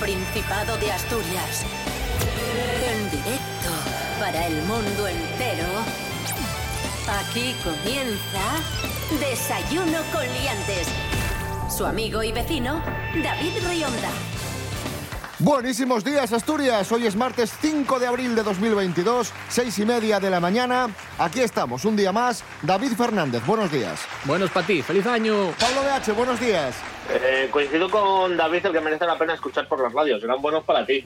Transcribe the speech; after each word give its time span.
Principado 0.00 0.76
de 0.78 0.92
Asturias. 0.92 1.64
En 2.86 3.10
directo 3.10 3.70
para 4.20 4.46
el 4.46 4.62
mundo 4.62 5.08
entero. 5.08 5.66
Aquí 7.20 7.56
comienza 7.64 8.60
Desayuno 9.18 9.98
con 10.12 10.22
Liantes. 10.22 10.86
Su 11.68 11.84
amigo 11.84 12.22
y 12.22 12.30
vecino, 12.30 12.80
David 13.22 13.52
Rionda. 13.68 14.10
Buenísimos 15.40 16.04
días, 16.04 16.32
Asturias. 16.32 16.90
Hoy 16.92 17.06
es 17.06 17.16
martes 17.16 17.52
5 17.60 17.98
de 17.98 18.06
abril 18.06 18.36
de 18.36 18.42
2022, 18.42 19.32
seis 19.48 19.78
y 19.78 19.84
media 19.84 20.20
de 20.20 20.30
la 20.30 20.38
mañana. 20.38 20.88
Aquí 21.18 21.40
estamos, 21.40 21.84
un 21.84 21.96
día 21.96 22.12
más. 22.12 22.44
David 22.62 22.92
Fernández, 22.96 23.44
buenos 23.46 23.70
días. 23.72 24.00
Buenos 24.24 24.50
para 24.50 24.66
ti, 24.66 24.82
feliz 24.82 25.06
año. 25.06 25.52
Pablo 25.58 25.82
BH, 25.82 26.12
buenos 26.12 26.40
días. 26.40 26.74
Eh, 27.10 27.48
coincido 27.50 27.88
con 27.90 28.36
David 28.36 28.66
el 28.66 28.72
que 28.72 28.80
merece 28.80 29.06
la 29.06 29.16
pena 29.16 29.32
escuchar 29.34 29.66
por 29.66 29.82
las 29.82 29.92
radios, 29.92 30.20
serán 30.20 30.42
buenos 30.42 30.62
para 30.64 30.84
ti. 30.84 31.04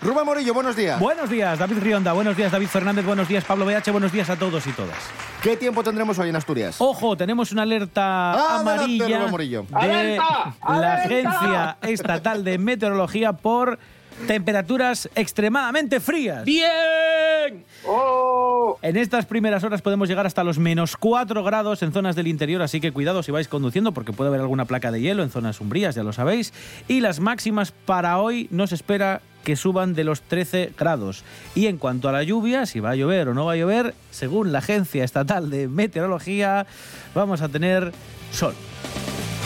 Rubén 0.00 0.24
Morillo, 0.24 0.54
buenos 0.54 0.76
días. 0.76 1.00
Buenos 1.00 1.28
días, 1.28 1.58
David 1.58 1.78
Rionda. 1.80 2.12
Buenos 2.12 2.36
días, 2.36 2.52
David 2.52 2.68
Fernández. 2.68 3.04
Buenos 3.04 3.26
días, 3.26 3.44
Pablo 3.44 3.64
BH. 3.66 3.90
Buenos 3.90 4.12
días 4.12 4.30
a 4.30 4.36
todos 4.36 4.64
y 4.66 4.72
todas. 4.72 4.96
¿Qué 5.42 5.56
tiempo 5.56 5.82
tendremos 5.82 6.18
hoy 6.20 6.28
en 6.28 6.36
Asturias? 6.36 6.76
Ojo, 6.78 7.16
tenemos 7.16 7.50
una 7.50 7.62
alerta 7.62 8.32
Adelante, 8.32 8.60
amarilla 8.60 9.18
Rubén 9.18 9.30
Morillo. 9.30 9.62
de 9.68 9.76
¡Alerta! 9.76 10.54
la. 10.68 10.94
Agencia 10.94 11.76
Estatal 11.82 12.44
de 12.44 12.58
Meteorología 12.58 13.32
por 13.32 13.78
temperaturas 14.26 15.08
extremadamente 15.14 16.00
frías. 16.00 16.44
¡Bien! 16.44 17.64
¡Oh! 17.86 18.78
En 18.82 18.96
estas 18.96 19.26
primeras 19.26 19.64
horas 19.64 19.82
podemos 19.82 20.08
llegar 20.08 20.26
hasta 20.26 20.44
los 20.44 20.58
menos 20.58 20.96
4 20.96 21.42
grados 21.42 21.82
en 21.82 21.92
zonas 21.92 22.16
del 22.16 22.28
interior, 22.28 22.62
así 22.62 22.80
que 22.80 22.92
cuidado 22.92 23.22
si 23.22 23.32
vais 23.32 23.48
conduciendo 23.48 23.92
porque 23.92 24.12
puede 24.12 24.28
haber 24.28 24.40
alguna 24.40 24.64
placa 24.64 24.90
de 24.90 25.00
hielo 25.00 25.22
en 25.22 25.30
zonas 25.30 25.60
umbrías, 25.60 25.94
ya 25.94 26.02
lo 26.02 26.12
sabéis. 26.12 26.52
Y 26.88 27.00
las 27.00 27.20
máximas 27.20 27.72
para 27.72 28.18
hoy 28.18 28.48
no 28.50 28.66
se 28.66 28.74
espera 28.74 29.20
que 29.44 29.56
suban 29.56 29.94
de 29.94 30.04
los 30.04 30.22
13 30.22 30.72
grados. 30.76 31.22
Y 31.54 31.66
en 31.66 31.76
cuanto 31.76 32.08
a 32.08 32.12
la 32.12 32.22
lluvia, 32.22 32.66
si 32.66 32.80
va 32.80 32.90
a 32.90 32.96
llover 32.96 33.28
o 33.28 33.34
no 33.34 33.44
va 33.44 33.52
a 33.52 33.56
llover, 33.56 33.94
según 34.10 34.52
la 34.52 34.58
Agencia 34.58 35.04
Estatal 35.04 35.50
de 35.50 35.68
Meteorología, 35.68 36.66
vamos 37.14 37.42
a 37.42 37.48
tener 37.48 37.92
sol. 38.32 38.54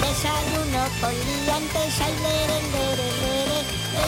Desayuno 0.00 0.84
con 1.00 1.12
liantes, 1.12 1.98
lere. 2.22 2.77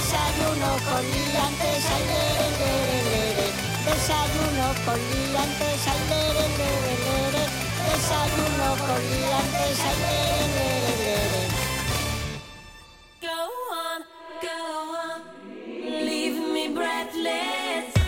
Desayuno 0.00 0.70
con 0.88 1.04
liantes, 1.10 1.84
lere, 2.08 2.48
lere, 2.58 2.98
lere. 3.10 3.46
Desayuno 3.84 4.66
con 4.86 4.98
liantes, 5.10 5.84
lere, 6.08 6.44
lere, 6.56 6.94
lere. 7.04 7.44
Desayuno 7.84 8.68
con 8.86 9.00
liantes, 9.10 9.80
lere, 10.00 10.46
lere, 10.56 10.92
lere. 11.04 11.42
Go 13.20 13.40
on, 13.76 14.00
go 14.40 14.56
on. 15.04 15.20
Leave 16.06 16.38
me 16.50 16.68
breathless. 16.70 17.99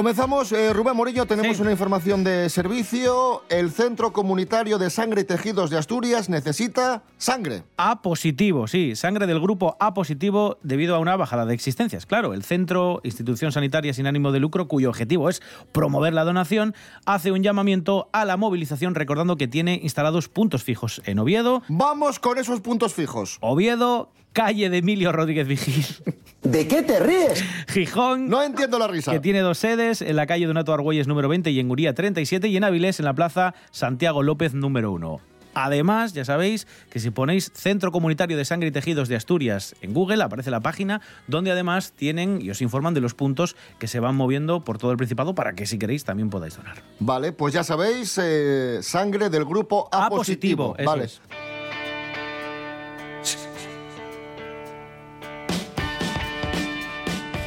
Comenzamos, 0.00 0.50
eh, 0.52 0.72
Rubén 0.72 0.96
Morillo, 0.96 1.26
tenemos 1.26 1.58
Sí. 1.58 1.62
una 1.62 1.72
información 1.72 2.24
de 2.24 2.48
servicio. 2.48 3.42
El 3.50 3.70
Centro 3.70 4.14
Comunitario 4.14 4.78
de 4.78 4.88
Sangre 4.88 5.20
y 5.20 5.24
Tejidos 5.24 5.68
de 5.68 5.76
Asturias 5.76 6.30
necesita 6.30 7.02
sangre. 7.18 7.64
A 7.76 8.00
positivo, 8.00 8.66
sí, 8.66 8.96
sangre 8.96 9.26
del 9.26 9.40
grupo 9.40 9.76
A 9.78 9.92
positivo 9.92 10.56
debido 10.62 10.94
a 10.96 11.00
una 11.00 11.16
bajada 11.16 11.44
de 11.44 11.52
existencias. 11.52 12.06
Claro, 12.06 12.32
el 12.32 12.44
centro, 12.44 13.02
institución 13.04 13.52
sanitaria 13.52 13.92
sin 13.92 14.06
ánimo 14.06 14.32
de 14.32 14.40
lucro, 14.40 14.68
cuyo 14.68 14.88
objetivo 14.88 15.28
es 15.28 15.42
promover 15.70 16.14
la 16.14 16.24
donación, 16.24 16.74
hace 17.04 17.30
un 17.30 17.42
llamamiento 17.42 18.08
a 18.14 18.24
la 18.24 18.38
movilización 18.38 18.94
recordando 18.94 19.36
que 19.36 19.48
tiene 19.48 19.80
instalados 19.82 20.30
puntos 20.30 20.64
fijos 20.64 21.02
en 21.04 21.18
Oviedo, 21.18 21.62
Vamos 21.68 22.18
con 22.18 22.38
esos 22.38 22.62
puntos 22.62 22.94
fijos. 22.94 23.36
Oviedo, 23.42 24.08
calle 24.32 24.70
de 24.70 24.78
Emilio 24.78 25.12
Rodríguez 25.12 25.46
Vigil, 25.46 25.84
¿De 26.42 26.66
qué 26.66 26.82
te 26.82 26.98
ríes? 27.00 27.44
Gijón, 27.68 28.28
No 28.28 28.42
entiendo 28.42 28.78
la 28.78 28.86
risa. 28.88 29.12
que 29.12 29.20
tiene 29.20 29.40
dos 29.40 29.58
sedes, 29.58 30.00
en 30.00 30.16
la 30.16 30.26
calle 30.26 30.46
Donato 30.46 30.72
Argüelles 30.72 31.06
número 31.06 31.28
20 31.28 31.50
y 31.50 31.60
en 31.60 31.68
Guría 31.68 31.92
37 31.94 32.48
y 32.48 32.56
en 32.56 32.64
Avilés 32.64 32.98
en 32.98 33.04
la 33.04 33.12
plaza 33.14 33.54
Santiago 33.70 34.22
López 34.22 34.54
número 34.54 34.90
1. 34.92 35.20
Además, 35.52 36.12
ya 36.14 36.24
sabéis 36.24 36.68
que 36.90 37.00
si 37.00 37.10
ponéis 37.10 37.50
Centro 37.54 37.90
Comunitario 37.90 38.36
de 38.36 38.44
Sangre 38.44 38.68
y 38.68 38.70
Tejidos 38.70 39.08
de 39.08 39.16
Asturias 39.16 39.74
en 39.82 39.92
Google, 39.92 40.22
aparece 40.22 40.50
la 40.52 40.60
página 40.60 41.00
donde 41.26 41.50
además 41.50 41.92
tienen 41.92 42.40
y 42.40 42.50
os 42.50 42.62
informan 42.62 42.94
de 42.94 43.00
los 43.00 43.14
puntos 43.14 43.56
que 43.80 43.88
se 43.88 43.98
van 43.98 44.14
moviendo 44.14 44.62
por 44.62 44.78
todo 44.78 44.92
el 44.92 44.96
Principado 44.96 45.34
para 45.34 45.54
que 45.54 45.66
si 45.66 45.76
queréis 45.76 46.04
también 46.04 46.30
podáis 46.30 46.56
donar. 46.56 46.76
Vale, 47.00 47.32
pues 47.32 47.52
ya 47.52 47.64
sabéis, 47.64 48.16
eh, 48.22 48.78
sangre 48.80 49.28
del 49.28 49.44
grupo 49.44 49.88
A, 49.90 50.06
A 50.06 50.08
positivo, 50.08 50.76
eso 50.78 50.88
Vale. 50.88 51.04
es. 51.04 51.20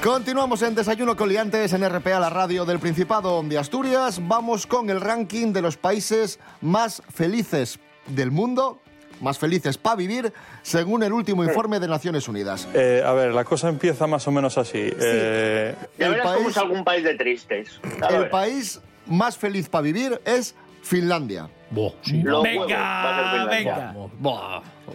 Continuamos 0.04 0.62
en 0.64 0.76
Desayuno 0.76 1.16
con 1.16 1.30
Liantes 1.30 1.72
en 1.72 1.88
RPA, 1.90 2.20
la 2.20 2.30
radio 2.30 2.66
del 2.66 2.80
Principado 2.80 3.42
de 3.44 3.58
Asturias. 3.58 4.20
Vamos 4.28 4.68
con 4.68 4.90
el 4.90 5.00
ranking 5.00 5.54
de 5.54 5.62
los 5.62 5.78
países 5.78 6.40
más 6.62 7.02
felices 7.10 7.80
del 8.08 8.30
mundo, 8.30 8.80
más 9.22 9.40
felices 9.40 9.78
para 9.78 9.96
vivir, 9.96 10.34
según 10.62 11.04
el 11.04 11.14
último 11.14 11.46
informe 11.46 11.80
de 11.80 11.88
Naciones 11.88 12.28
Unidas. 12.28 12.68
Eh, 12.74 13.02
a 13.06 13.14
ver, 13.14 13.34
la 13.34 13.46
cosa 13.46 13.70
empieza 13.70 14.06
más 14.06 14.28
o 14.28 14.32
menos 14.32 14.58
así. 14.58 14.78
Eh, 15.00 15.74
Ya 15.98 16.08
El 16.08 16.22
país- 16.22 16.58
algún 16.58 16.84
país 16.84 17.04
de 17.06 17.16
tristes. 17.16 17.80
El 18.10 18.30
país 18.30 18.82
más 19.08 19.38
feliz 19.38 19.70
para 19.70 19.84
vivir 19.84 20.20
es 20.26 20.54
Finlandia. 20.82 21.48
Venga, 21.72 23.46
venga. 23.50 23.96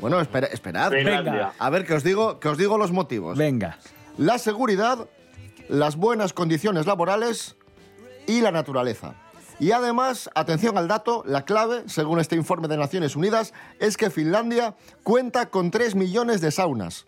Bueno, 0.02 0.20
espera- 0.20 0.48
esperad. 0.48 0.92
Finlandia. 0.92 1.52
A 1.58 1.70
ver, 1.70 1.86
que 1.86 1.94
os 1.94 2.04
digo, 2.04 2.38
que 2.38 2.48
os 2.48 2.58
digo 2.58 2.76
los 2.76 2.92
motivos. 2.92 3.38
Venga. 3.38 3.78
La 4.18 4.38
seguridad, 4.38 5.08
las 5.68 5.96
buenas 5.96 6.32
condiciones 6.32 6.86
laborales 6.86 7.56
y 8.26 8.40
la 8.42 8.50
naturaleza. 8.50 9.14
Y 9.60 9.72
además, 9.72 10.30
atención 10.34 10.78
al 10.78 10.86
dato, 10.86 11.24
la 11.26 11.44
clave, 11.44 11.82
según 11.86 12.20
este 12.20 12.36
informe 12.36 12.68
de 12.68 12.76
Naciones 12.76 13.16
Unidas, 13.16 13.52
es 13.80 13.96
que 13.96 14.10
Finlandia 14.10 14.76
cuenta 15.02 15.50
con 15.50 15.70
3 15.70 15.94
millones 15.96 16.40
de 16.40 16.50
saunas. 16.52 17.06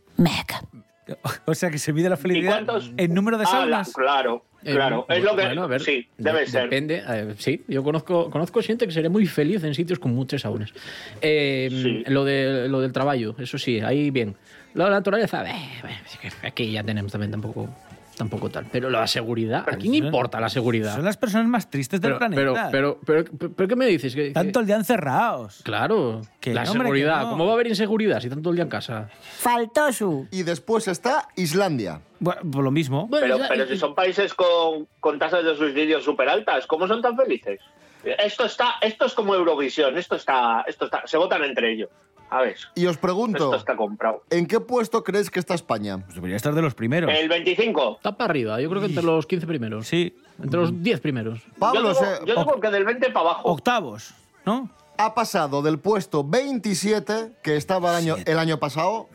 O 1.47 1.54
sea 1.54 1.70
que 1.70 1.78
se 1.78 1.93
mide 1.93 2.09
la 2.09 2.15
¿Y 2.16 2.19
felicidad 2.19 2.53
cuántos? 2.65 2.93
en 2.97 3.15
número 3.15 3.38
de 3.38 3.44
Ah, 3.44 3.49
saunas. 3.50 3.88
la- 3.88 3.93
claro, 3.94 4.44
Eh, 4.65 4.75
claro. 4.75 5.06
es 5.09 5.22
lo 5.25 5.34
que. 5.37 5.44
bueno, 5.47 5.62
a 5.62 5.66
ver, 5.66 5.81
sí, 5.81 6.06
debe 6.19 6.41
de- 6.41 6.47
ser. 6.47 6.65
Depende. 6.65 7.03
eh, 7.09 7.34
sí, 7.38 7.62
yo 7.66 7.82
conozco, 7.82 8.28
conozco 8.31 8.60
gente 8.62 8.87
que 8.87 8.93
sería 8.93 9.09
muy 9.10 9.26
feliz 9.26 9.65
en 9.65 9.75
sitios 9.75 9.98
con 9.98 10.15
muchas 10.15 10.43
saunas. 10.43 10.72
Eh, 11.22 11.69
Sí. 11.71 12.04
lo, 12.09 12.25
de, 12.25 12.69
lo 12.69 12.81
del 12.81 12.93
trabajo, 12.93 13.34
eso 13.38 13.56
sí, 13.59 13.81
ahí 13.81 14.10
bien. 14.10 14.37
La 14.75 14.88
naturaleza, 14.91 15.44
eh, 15.49 15.54
aquí 16.43 16.70
ya 16.72 16.82
tenemos 16.84 17.10
también 17.10 17.31
tampoco, 17.31 17.69
tampoco 18.20 18.50
tal. 18.50 18.66
Pero 18.70 18.88
la 18.91 19.06
seguridad, 19.06 19.64
¿a 19.69 19.76
quién 19.76 19.94
importa 19.94 20.38
la 20.41 20.48
seguridad? 20.48 20.94
Son 20.94 21.04
las 21.04 21.16
personas 21.16 21.48
más 21.48 21.69
tristes 21.70 22.00
del 22.00 22.10
Pero, 22.10 22.19
planeta. 22.19 22.69
pero, 22.70 22.98
pero, 23.04 23.25
pero, 23.38 23.53
pero 23.54 23.69
¿qué 23.69 23.76
me 23.76 23.86
dices? 23.86 24.14
Que- 24.14 24.28
que- 24.28 24.32
Tanto 24.34 24.60
el 24.60 24.66
día 24.66 24.76
encerrados. 24.76 25.60
Claro, 25.64 26.20
Que 26.41 26.54
la 26.54 26.62
hombre, 26.62 26.82
seguridad. 26.82 27.19
que 27.20 27.25
no. 27.25 27.31
¿Cómo 27.31 27.44
va 27.47 27.50
a 27.53 27.54
haber 27.54 27.66
inseguridad 27.66 28.20
si 28.20 28.28
tanto 28.28 28.50
el 28.50 28.56
día 28.56 28.64
en 28.64 28.70
casa? 28.70 29.08
Faltó 29.38 29.92
su. 29.92 30.28
Y 30.31 30.42
después 30.42 30.86
está 30.88 31.28
Islandia. 31.36 32.00
Bueno, 32.19 32.41
por 32.50 32.62
lo 32.62 32.70
mismo. 32.70 33.08
Pero, 33.10 33.38
pero 33.48 33.66
si 33.66 33.76
son 33.78 33.94
países 33.94 34.34
con, 34.34 34.87
con 35.00 35.19
tasas 35.19 35.42
de 35.44 35.56
suicidio 35.56 36.00
súper 36.00 36.28
altas, 36.28 36.66
¿cómo 36.66 36.87
son 36.87 37.00
tan 37.00 37.16
felices? 37.16 37.58
Esto 38.04 38.44
está, 38.44 38.75
esto 38.81 39.04
es 39.06 39.12
como 39.14 39.34
Eurovisión, 39.34 39.97
esto 39.98 40.16
está, 40.16 40.64
esto 40.66 40.87
está, 40.87 41.06
se 41.06 41.16
votan 41.19 41.44
entre 41.44 41.72
ellos. 41.72 41.90
A 42.31 42.43
ver, 42.43 42.56
Y 42.77 42.87
os 42.87 42.93
esto 42.93 43.00
pregunto, 43.00 43.55
está 43.55 43.77
comprado. 43.77 44.23
¿en 44.31 44.47
qué 44.47 44.61
puesto 44.61 45.03
creéis 45.03 45.31
que 45.31 45.41
está 45.41 45.55
España? 45.55 45.99
Pues 45.99 46.15
debería 46.15 46.37
estar 46.37 46.55
de 46.55 46.62
los 46.62 46.75
primeros. 46.75 47.11
El 47.12 47.29
25. 47.29 47.97
Está 47.97 48.17
para 48.17 48.31
arriba, 48.31 48.61
yo 48.61 48.69
creo 48.71 48.81
que 48.81 48.87
entre 48.88 49.03
los 49.03 49.27
15 49.27 49.47
primeros. 49.47 49.87
Sí. 49.88 50.15
Entre 50.43 50.61
los 50.61 50.82
10 50.82 51.00
primeros. 51.00 51.41
Pablo 51.59 51.81
yo 51.82 51.88
digo, 51.88 52.00
se- 52.00 52.27
yo 52.27 52.35
digo 52.37 52.61
que 52.61 52.71
del 52.71 52.85
20 52.85 53.06
para 53.11 53.21
abajo. 53.31 53.49
Octavos, 53.50 54.15
¿no? 54.47 54.71
ha 55.03 55.15
pasado 55.15 55.62
del 55.62 55.79
puesto 55.79 56.23
27, 56.23 57.32
que 57.43 57.56
estaba 57.56 57.91
el 57.91 57.97
año, 57.97 58.17
el 58.27 58.38
año 58.38 58.59
pasado, 58.59 59.09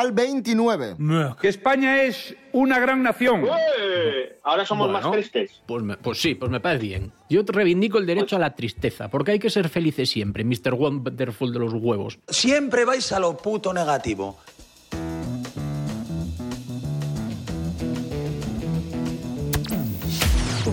al 0.00 0.12
29. 0.12 0.96
que 1.40 1.48
España 1.48 2.02
es 2.02 2.34
una 2.52 2.78
gran 2.78 3.02
nación. 3.02 3.44
¡Eh! 3.44 4.38
Ahora 4.42 4.64
somos 4.64 4.90
Bueno, 4.90 5.08
más 5.08 5.12
tristes. 5.12 5.60
Pues, 5.66 5.82
me- 5.82 5.96
pues 5.96 6.20
sí, 6.20 6.34
pues 6.34 6.50
me 6.50 6.60
parece 6.60 6.84
bien. 6.86 7.12
Yo 7.28 7.44
te 7.44 7.52
reivindico 7.52 7.98
el 7.98 8.06
derecho 8.06 8.36
a 8.36 8.38
la 8.38 8.54
tristeza, 8.54 9.08
porque 9.08 9.32
hay 9.32 9.38
que 9.38 9.50
ser 9.50 9.68
felices 9.68 10.08
siempre, 10.08 10.44
Mr. 10.44 10.74
Wonderful 10.74 11.52
de 11.52 11.58
los 11.58 11.72
huevos. 11.74 12.18
Siempre 12.28 12.84
vais 12.84 13.10
a 13.12 13.18
lo 13.20 13.36
puto 13.36 13.72
negativo. 13.74 14.38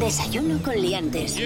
Desayuno 0.04 0.62
con 0.62 0.76
liantes. 0.76 1.40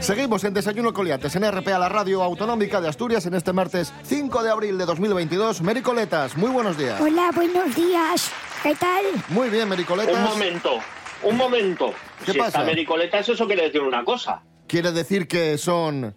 Seguimos 0.00 0.44
en 0.44 0.52
Desayuno 0.52 0.92
Coliantes 0.92 1.34
en 1.34 1.50
RPA, 1.50 1.78
la 1.78 1.88
radio 1.88 2.22
autonómica 2.22 2.78
de 2.82 2.88
Asturias, 2.88 3.24
en 3.24 3.32
este 3.32 3.54
martes 3.54 3.90
5 4.02 4.42
de 4.42 4.50
abril 4.50 4.76
de 4.76 4.84
2022. 4.84 5.62
Mericoletas, 5.62 6.36
muy 6.36 6.50
buenos 6.50 6.76
días. 6.76 7.00
Hola, 7.00 7.30
buenos 7.34 7.74
días. 7.74 8.30
¿Qué 8.62 8.74
tal? 8.74 9.02
Muy 9.30 9.48
bien, 9.48 9.66
Mericoletas. 9.66 10.14
Un 10.14 10.24
momento, 10.24 10.78
un 11.22 11.36
momento. 11.38 11.94
¿Qué 12.26 12.32
si 12.32 12.38
pasa? 12.38 12.48
está 12.48 12.64
Mericoletas, 12.64 13.30
eso 13.30 13.46
quiere 13.46 13.62
decir 13.62 13.80
una 13.80 14.04
cosa. 14.04 14.42
Quiere 14.66 14.92
decir 14.92 15.26
que 15.26 15.56
son 15.56 16.14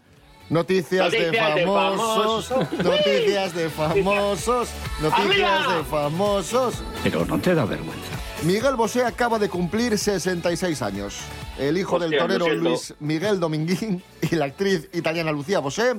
Noticias, 0.49 1.11
de 1.11 1.27
Noticias 1.27 1.55
de 1.55 1.65
famosos, 1.65 2.47
famosos. 2.49 2.83
noticias 2.83 3.53
de 3.53 3.69
famosos, 3.69 4.69
noticias 5.01 5.25
¡Amiga! 5.25 5.77
de 5.77 5.83
famosos. 5.85 6.83
Pero 7.03 7.25
no 7.25 7.39
te 7.39 7.55
da 7.55 7.63
vergüenza. 7.63 8.16
Miguel 8.43 8.75
Bosé 8.75 9.03
acaba 9.03 9.39
de 9.39 9.49
cumplir 9.49 9.97
66 9.97 10.81
años. 10.81 11.19
El 11.57 11.77
hijo 11.77 11.97
del 11.99 12.13
Hostia, 12.13 12.37
torero. 12.37 12.53
Luis 12.53 12.93
Miguel 12.99 13.39
Dominguín 13.39 14.03
y 14.21 14.35
la 14.35 14.45
actriz 14.45 14.89
italiana 14.93 15.31
Lucía 15.31 15.59
Bosé, 15.59 15.95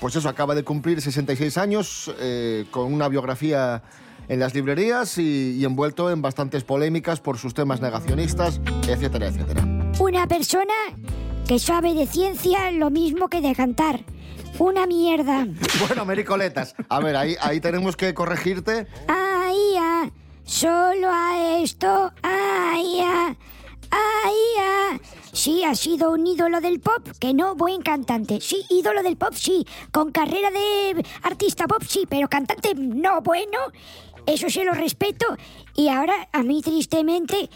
pues 0.00 0.16
eso, 0.16 0.28
acaba 0.28 0.54
de 0.54 0.62
cumplir 0.64 1.00
66 1.00 1.58
años 1.58 2.12
eh, 2.18 2.64
con 2.70 2.92
una 2.92 3.08
biografía 3.08 3.82
en 4.28 4.40
las 4.40 4.54
librerías 4.54 5.18
y, 5.18 5.56
y 5.58 5.64
envuelto 5.64 6.10
en 6.10 6.22
bastantes 6.22 6.64
polémicas 6.64 7.20
por 7.20 7.38
sus 7.38 7.54
temas 7.54 7.80
negacionistas, 7.80 8.60
etcétera, 8.88 9.28
etcétera. 9.28 9.64
Una 10.00 10.26
persona 10.26 10.74
que 11.46 11.58
sabe 11.58 11.94
de 11.94 12.06
ciencia 12.06 12.72
lo 12.72 12.90
mismo 12.90 13.28
que 13.28 13.40
de 13.40 13.54
cantar. 13.54 14.04
Una 14.58 14.86
mierda. 14.86 15.46
Bueno, 15.86 16.06
Mericoletas, 16.06 16.74
a 16.88 17.00
ver, 17.00 17.16
ahí, 17.16 17.36
ahí 17.42 17.60
tenemos 17.60 17.96
que 17.96 18.14
corregirte. 18.14 18.86
Ah, 19.08 19.25
solo 20.46 21.10
a 21.10 21.58
esto. 21.58 22.12
Ay, 22.22 23.00
ay, 23.90 24.34
ah. 24.60 24.98
Sí, 25.32 25.64
ha 25.64 25.74
sido 25.74 26.12
un 26.12 26.26
ídolo 26.26 26.62
del 26.62 26.80
pop, 26.80 27.06
que 27.20 27.34
no 27.34 27.54
buen 27.54 27.82
cantante. 27.82 28.40
Sí, 28.40 28.64
ídolo 28.70 29.02
del 29.02 29.18
pop, 29.18 29.34
sí. 29.34 29.66
Con 29.92 30.10
carrera 30.10 30.50
de 30.50 31.04
artista 31.22 31.66
pop, 31.66 31.82
sí, 31.86 32.06
pero 32.08 32.28
cantante 32.28 32.74
no 32.74 33.20
bueno. 33.20 33.58
Eso 34.24 34.48
se 34.48 34.64
lo 34.64 34.72
respeto. 34.72 35.26
Y 35.74 35.88
ahora, 35.88 36.28
a 36.32 36.42
mí, 36.42 36.62
tristemente, 36.62 37.50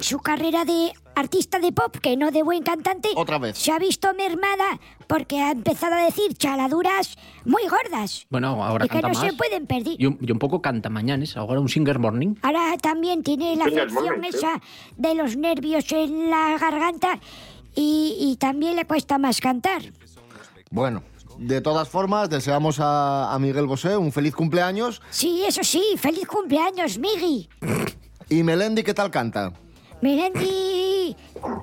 su 0.00 0.20
carrera 0.20 0.64
de 0.64 0.92
artista 1.20 1.58
de 1.60 1.70
pop, 1.72 1.96
que 2.02 2.16
no 2.16 2.30
de 2.30 2.42
buen 2.42 2.62
cantante, 2.62 3.08
Otra 3.14 3.38
vez. 3.38 3.56
se 3.56 3.70
ha 3.72 3.78
visto 3.78 4.12
mermada 4.14 4.80
porque 5.06 5.40
ha 5.40 5.52
empezado 5.52 5.94
a 5.94 6.04
decir 6.04 6.34
chaladuras 6.34 7.16
muy 7.44 7.62
gordas. 7.68 8.26
Bueno, 8.30 8.64
ahora 8.64 8.86
y 8.86 8.88
que 8.88 8.94
canta 9.00 9.08
no 9.08 9.14
más. 9.14 9.30
se 9.30 9.36
pueden 9.36 9.66
perder. 9.66 9.94
Y 9.98 10.06
un, 10.06 10.18
y 10.20 10.30
un 10.32 10.38
poco 10.38 10.60
canta 10.62 10.88
mañanes, 10.90 11.36
ahora 11.36 11.60
un 11.60 11.68
singer 11.68 11.98
morning. 11.98 12.34
Ahora 12.42 12.76
también 12.80 13.22
tiene 13.22 13.54
la 13.56 13.66
Venga, 13.66 13.82
afección 13.84 14.24
esa 14.24 14.60
de 14.96 15.14
los 15.14 15.36
nervios 15.36 15.90
en 15.92 16.30
la 16.30 16.58
garganta 16.58 17.18
y, 17.74 18.16
y 18.18 18.36
también 18.36 18.76
le 18.76 18.84
cuesta 18.84 19.18
más 19.18 19.40
cantar. 19.40 19.82
Bueno, 20.70 21.02
de 21.38 21.60
todas 21.60 21.88
formas, 21.88 22.30
deseamos 22.30 22.78
a, 22.80 23.32
a 23.32 23.38
Miguel 23.38 23.66
Bosé 23.66 23.96
un 23.96 24.12
feliz 24.12 24.34
cumpleaños. 24.34 25.00
Sí, 25.10 25.42
eso 25.46 25.62
sí, 25.64 25.82
feliz 25.96 26.26
cumpleaños, 26.26 26.98
Migi. 26.98 27.48
¿Y 28.28 28.42
Melendi 28.42 28.82
qué 28.84 28.94
tal 28.94 29.10
canta? 29.10 29.52
Melendi, 30.02 30.69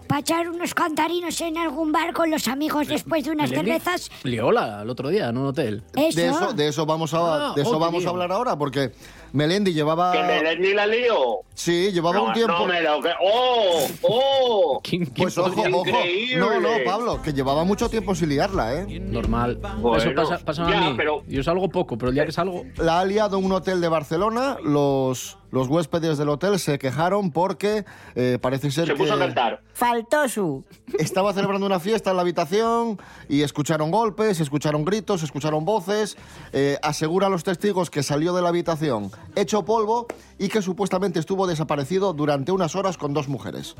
para 0.07 0.21
echar 0.21 0.49
unos 0.49 0.73
cantarinos 0.73 1.39
en 1.41 1.57
algún 1.57 1.91
bar 1.91 2.13
con 2.13 2.31
los 2.31 2.47
amigos 2.47 2.87
después 2.87 3.23
de 3.25 3.31
unas 3.31 3.49
Melendi 3.49 3.71
cervezas. 3.71 4.09
Liola 4.23 4.81
el 4.83 4.89
otro 4.89 5.09
día 5.09 5.29
en 5.29 5.37
un 5.37 5.47
hotel. 5.47 5.83
Eso. 5.95 6.19
De 6.19 6.27
eso, 6.27 6.53
de 6.53 6.67
eso 6.67 6.85
vamos 6.85 7.13
a, 7.13 7.17
Ah, 7.49 7.53
de 7.55 7.61
eso 7.61 7.75
oh, 7.75 7.79
vamos 7.79 7.97
a 7.97 8.01
lío. 8.01 8.09
hablar 8.11 8.31
ahora, 8.31 8.57
porque 8.57 8.91
Melendi 9.33 9.73
llevaba... 9.73 10.11
Que 10.13 10.21
me 10.23 10.41
den 10.43 10.61
ni 10.61 10.73
la 10.73 10.87
lío. 10.87 11.39
Sí, 11.53 11.91
llevaba 11.91 12.15
No, 12.17 12.23
un 12.25 12.33
tiempo... 12.33 12.53
no 12.53 12.65
me 12.67 12.81
lo 12.81 13.01
que- 13.01 13.13
¡Oh! 13.21 13.87
¡Oh! 14.03 14.81
¿Quién, 14.83 15.05
quién 15.05 15.13
Pues 15.15 15.37
ojo, 15.37 15.49
podría- 15.55 15.75
ojo. 15.75 15.87
Increíble. 15.87 16.37
No, 16.37 16.59
no, 16.59 16.69
Pablo, 16.85 17.21
que 17.21 17.33
llevaba 17.33 17.63
mucho 17.63 17.89
tiempo 17.89 18.15
sin 18.15 18.29
liarla, 18.29 18.75
¿eh? 18.75 18.99
Normal. 18.99 19.59
Bueno, 19.79 19.97
Eso 19.97 20.13
pasa, 20.15 20.37
pasa 20.43 20.69
ya, 20.69 20.77
a 20.77 20.89
mí. 20.89 20.93
pero- 20.97 21.23
Yo 21.27 21.43
salgo 21.43 21.69
poco, 21.69 21.97
pero 21.97 22.09
el 22.09 22.15
día 22.15 22.25
que 22.25 22.31
salgo... 22.31 22.63
La 22.77 22.99
ha 22.99 23.05
liado 23.05 23.37
un 23.39 23.51
hotel 23.51 23.81
de 23.81 23.87
Barcelona. 23.89 24.57
Los, 24.63 25.37
los 25.51 25.67
huéspedes 25.67 26.17
del 26.17 26.29
hotel 26.29 26.59
se 26.59 26.77
quejaron 26.79 27.31
porque 27.31 27.85
eh, 28.15 28.37
parece 28.41 28.71
ser 28.71 28.85
Se 28.87 28.93
que 28.93 28.97
puso 28.99 29.13
a 29.13 29.19
cantar. 29.19 29.61
Faltó 29.73 30.27
su. 30.29 30.63
estaba 30.97 31.33
celebrando 31.33 31.65
una 31.65 31.79
fiesta 31.79 32.09
en 32.11 32.15
la 32.17 32.21
habitación 32.23 32.99
y 33.29 33.41
escucharon 33.43 33.91
golpes, 33.91 34.39
escucharon 34.39 34.83
gritos, 34.85 35.23
escucharon 35.23 35.65
voces. 35.65 36.17
Eh, 36.53 36.77
asegura 36.81 37.27
a 37.27 37.29
los 37.29 37.43
testigos 37.43 37.89
que 37.89 38.03
salió 38.03 38.33
de 38.33 38.41
la 38.41 38.49
habitación 38.49 39.11
hecho 39.35 39.63
polvo 39.65 40.07
y 40.39 40.47
que 40.49 40.61
supuestamente 40.61 41.19
estuvo 41.19 41.47
desaparecido 41.47 42.13
durante 42.13 42.51
unas 42.51 42.75
horas 42.75 42.97
con 42.97 43.13
dos 43.13 43.27
mujeres. 43.27 43.75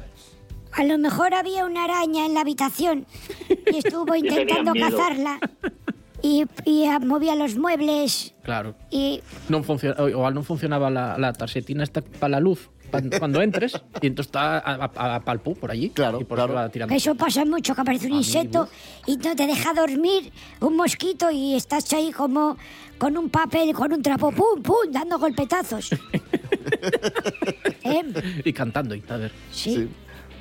A 0.73 0.83
lo 0.83 0.97
mejor 0.97 1.33
había 1.33 1.65
una 1.65 1.85
araña 1.85 2.25
en 2.25 2.33
la 2.33 2.41
habitación 2.41 3.05
y 3.71 3.77
estuvo 3.77 4.13
intentando 4.15 4.73
cazarla 4.73 5.39
y, 6.21 6.45
y 6.65 6.85
movía 7.01 7.35
los 7.35 7.55
muebles 7.57 8.33
Claro. 8.43 8.75
y 8.91 9.21
No 9.49 9.63
funciona, 9.63 9.95
o 10.03 10.09
igual 10.09 10.33
no 10.33 10.43
funcionaba 10.43 10.89
la, 10.89 11.17
la 11.17 11.33
tarjetina 11.33 11.83
esta 11.83 12.01
para 12.01 12.29
la 12.29 12.39
luz 12.39 12.69
cuando 12.91 13.41
entres 13.41 13.73
y 14.01 14.07
entonces 14.07 14.27
está 14.29 14.59
a, 14.59 14.91
a, 14.95 15.15
a 15.15 15.19
palpu 15.23 15.55
por 15.55 15.71
allí. 15.71 15.89
Claro, 15.89 16.19
y 16.21 16.23
por 16.23 16.37
claro. 16.37 16.53
va 16.53 16.69
tirando. 16.69 16.93
Eso 16.93 17.15
pasa 17.15 17.45
mucho, 17.45 17.75
que 17.75 17.81
aparece 17.81 18.07
un 18.07 18.13
A 18.13 18.17
insecto 18.17 18.69
y 19.05 19.17
no 19.17 19.35
te 19.35 19.47
deja 19.47 19.73
dormir, 19.73 20.31
un 20.61 20.75
mosquito, 20.75 21.29
y 21.31 21.55
estás 21.55 21.91
ahí 21.93 22.11
como 22.11 22.57
con 22.97 23.17
un 23.17 23.29
papel, 23.29 23.73
con 23.73 23.93
un 23.93 24.01
trapo, 24.01 24.31
pum, 24.31 24.61
pum, 24.61 24.91
dando 24.91 25.19
golpetazos. 25.19 25.89
¿Eh? 27.83 28.41
Y 28.43 28.53
cantando 28.53 28.95
y 28.95 29.03
a 29.07 29.17
ver. 29.17 29.31
Sí. 29.51 29.87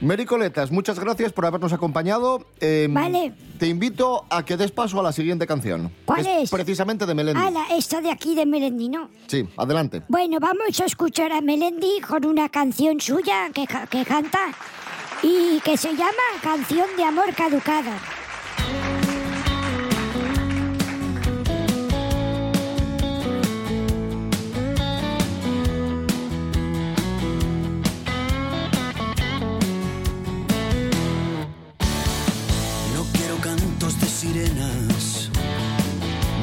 Mericoletas, 0.00 0.70
muchas 0.70 0.98
gracias 0.98 1.32
por 1.32 1.46
habernos 1.46 1.72
acompañado. 1.72 2.44
Eh, 2.60 2.86
Vale. 2.90 3.32
Te 3.58 3.66
invito 3.68 4.26
a 4.28 4.44
que 4.44 4.56
des 4.56 4.70
paso 4.70 5.00
a 5.00 5.02
la 5.02 5.12
siguiente 5.12 5.46
canción. 5.46 5.90
¿Cuál 6.04 6.26
es? 6.26 6.50
Precisamente 6.50 7.06
de 7.06 7.14
Melendi. 7.14 7.40
Ala, 7.40 7.64
esta 7.70 8.00
de 8.00 8.10
aquí 8.10 8.34
de 8.34 8.44
Melendi, 8.44 8.88
¿no? 8.88 9.08
Sí, 9.26 9.48
adelante. 9.56 10.02
Bueno, 10.08 10.38
vamos 10.40 10.78
a 10.80 10.84
escuchar 10.84 11.32
a 11.32 11.40
Melendi 11.40 12.00
con 12.06 12.26
una 12.26 12.48
canción 12.48 13.00
suya 13.00 13.50
que, 13.54 13.66
que 13.90 14.04
canta 14.04 14.52
y 15.22 15.60
que 15.60 15.76
se 15.76 15.92
llama 15.92 16.12
Canción 16.42 16.86
de 16.96 17.04
Amor 17.04 17.34
Caducada. 17.34 17.98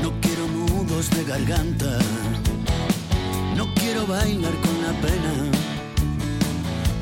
No 0.01 0.13
quiero 0.21 0.47
nudos 0.47 1.09
de 1.09 1.23
garganta, 1.25 1.97
no 3.57 3.73
quiero 3.75 4.07
bailar 4.07 4.53
con 4.61 4.81
la 4.81 4.93
pena, 5.01 5.33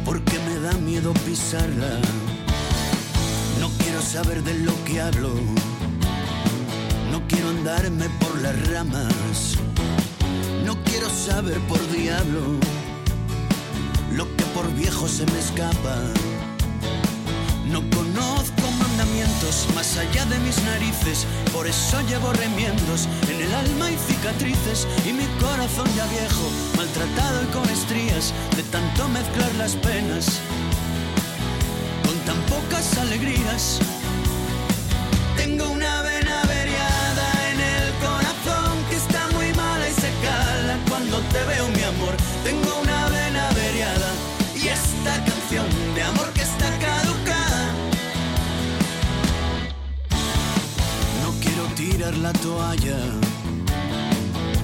porque 0.04 0.40
me 0.40 0.60
da 0.60 0.74
miedo 0.74 1.14
pisarla. 1.26 2.00
No 3.60 3.70
quiero 3.78 4.02
saber 4.02 4.44
de 4.44 4.56
lo 4.56 4.74
que 4.86 5.02
hablo, 5.02 5.34
no 7.12 7.22
quiero 7.28 7.50
andarme 7.50 8.10
por 8.20 8.42
las 8.42 8.56
ramas, 8.70 9.58
no 10.66 10.76
quiero 10.84 11.10
saber 11.10 11.60
por 11.68 11.80
diablo 11.92 12.58
lo 14.16 14.26
que 14.36 14.46
por 14.56 14.74
viejo 14.74 15.08
se 15.08 15.26
me 15.28 15.40
escapa. 15.40 15.96
No 17.68 17.82
conozco 17.92 18.61
más 19.74 19.98
allá 19.98 20.26
de 20.26 20.38
mis 20.40 20.62
narices, 20.64 21.26
por 21.52 21.66
eso 21.66 22.02
llevo 22.02 22.32
remiendos 22.34 23.08
en 23.30 23.42
el 23.42 23.54
alma 23.54 23.90
y 23.90 23.98
cicatrices 23.98 24.88
y 25.06 25.14
mi 25.14 25.26
corazón 25.40 25.88
ya 25.96 26.06
viejo, 26.06 26.48
maltratado 26.78 27.42
y 27.44 27.46
con 27.48 27.68
estrías 27.70 28.32
de 28.56 28.64
tanto 28.64 29.08
mezclar 29.10 29.54
las 29.56 29.76
penas 29.76 30.40
con 32.06 32.16
tan 32.26 32.40
pocas 32.44 32.98
alegrías. 33.00 33.80
Tengo 35.36 35.68
una 35.70 36.04
vena 36.04 36.42
averiada 36.44 37.28
en 37.52 37.60
el 37.60 37.94
corazón 38.06 38.78
que 38.90 38.98
está 38.98 39.28
muy 39.34 39.52
mala 39.54 39.90
y 39.90 39.94
se 39.94 40.12
cala 40.22 40.78
cuando 40.88 41.18
te 41.34 41.44
veo, 41.46 41.68
mi 41.70 41.84
amor. 41.84 42.16
Tengo 42.44 42.80
una 42.82 43.10
vena 43.10 43.50
averiada 43.50 44.12
y 44.56 44.68
esta 44.68 45.14
canción 45.26 45.66
de 45.96 46.04
amor 46.04 46.30
que 46.34 46.41
la 52.18 52.34
toalla 52.34 52.98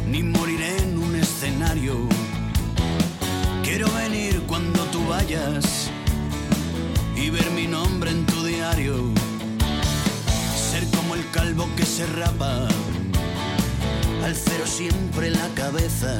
ni 0.07 0.23
morir 0.23 0.61
en 0.61 0.97
un 0.97 1.15
escenario. 1.15 1.95
Quiero 3.63 3.87
venir 3.91 4.41
cuando 4.47 4.83
tú 4.85 5.05
vayas 5.07 5.89
y 7.15 7.29
ver 7.29 7.49
mi 7.51 7.67
nombre 7.67 8.11
en 8.11 8.25
tu 8.25 8.43
diario. 8.43 8.95
Ser 10.71 10.85
como 10.95 11.15
el 11.15 11.29
calvo 11.31 11.67
que 11.75 11.85
se 11.85 12.05
rapa, 12.05 12.67
al 14.23 14.35
cero 14.35 14.65
siempre 14.65 15.29
la 15.29 15.47
cabeza. 15.55 16.19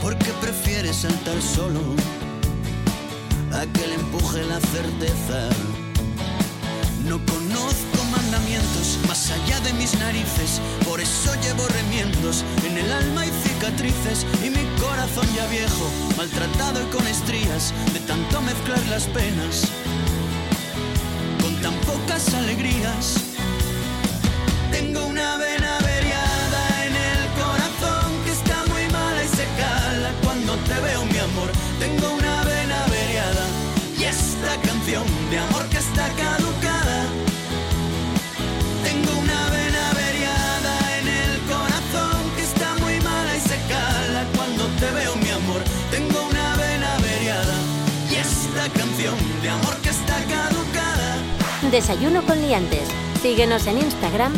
Porque 0.00 0.30
prefiere 0.40 0.92
saltar 0.92 1.40
solo 1.42 1.80
a 3.52 3.66
que 3.72 3.86
le 3.88 3.94
empuje 3.94 4.42
la 4.44 4.60
certeza. 4.60 5.48
No 7.08 7.18
mandamientos 7.18 7.39
más 9.06 9.30
allá 9.30 9.60
de 9.60 9.72
mis 9.74 9.94
narices. 9.98 10.60
Por 10.86 11.00
eso 11.00 11.34
llevo 11.42 11.66
remiendos 11.68 12.44
en 12.64 12.78
el 12.78 12.92
alma 12.92 13.26
y 13.26 13.30
cicatrices. 13.42 14.26
Y 14.44 14.50
mi 14.50 14.64
corazón 14.80 15.26
ya 15.34 15.46
viejo, 15.46 15.86
maltratado 16.16 16.82
y 16.82 16.86
con 16.86 17.06
estrías, 17.06 17.72
de 17.92 18.00
tanto 18.00 18.40
mezclar 18.42 18.84
las 18.88 19.04
penas 19.06 19.70
con 21.42 21.54
tan 21.62 21.74
pocas 21.86 22.34
alegrías. 22.34 23.16
Tengo 24.70 25.06
una 25.06 25.36
vena 25.36 25.78
averiada 25.78 26.86
en 26.86 26.94
el 26.96 27.22
corazón 27.40 28.12
que 28.24 28.32
está 28.32 28.64
muy 28.72 28.84
mala 28.92 29.24
y 29.24 29.28
se 29.28 29.46
cala 29.60 30.10
cuando 30.22 30.54
te 30.68 30.80
veo, 30.80 31.04
mi 31.04 31.18
amor. 31.18 31.50
Tengo 31.78 32.14
una 32.14 32.44
vena 32.44 32.84
averiada 32.84 33.44
y 33.98 34.04
esta 34.04 34.52
canción 34.62 35.04
de 35.30 35.38
amor 35.38 35.68
que 35.68 35.79
Desayuno 51.70 52.22
con 52.26 52.40
Liantes. 52.40 52.88
Síguenos 53.22 53.64
en 53.68 53.78
Instagram, 53.78 54.32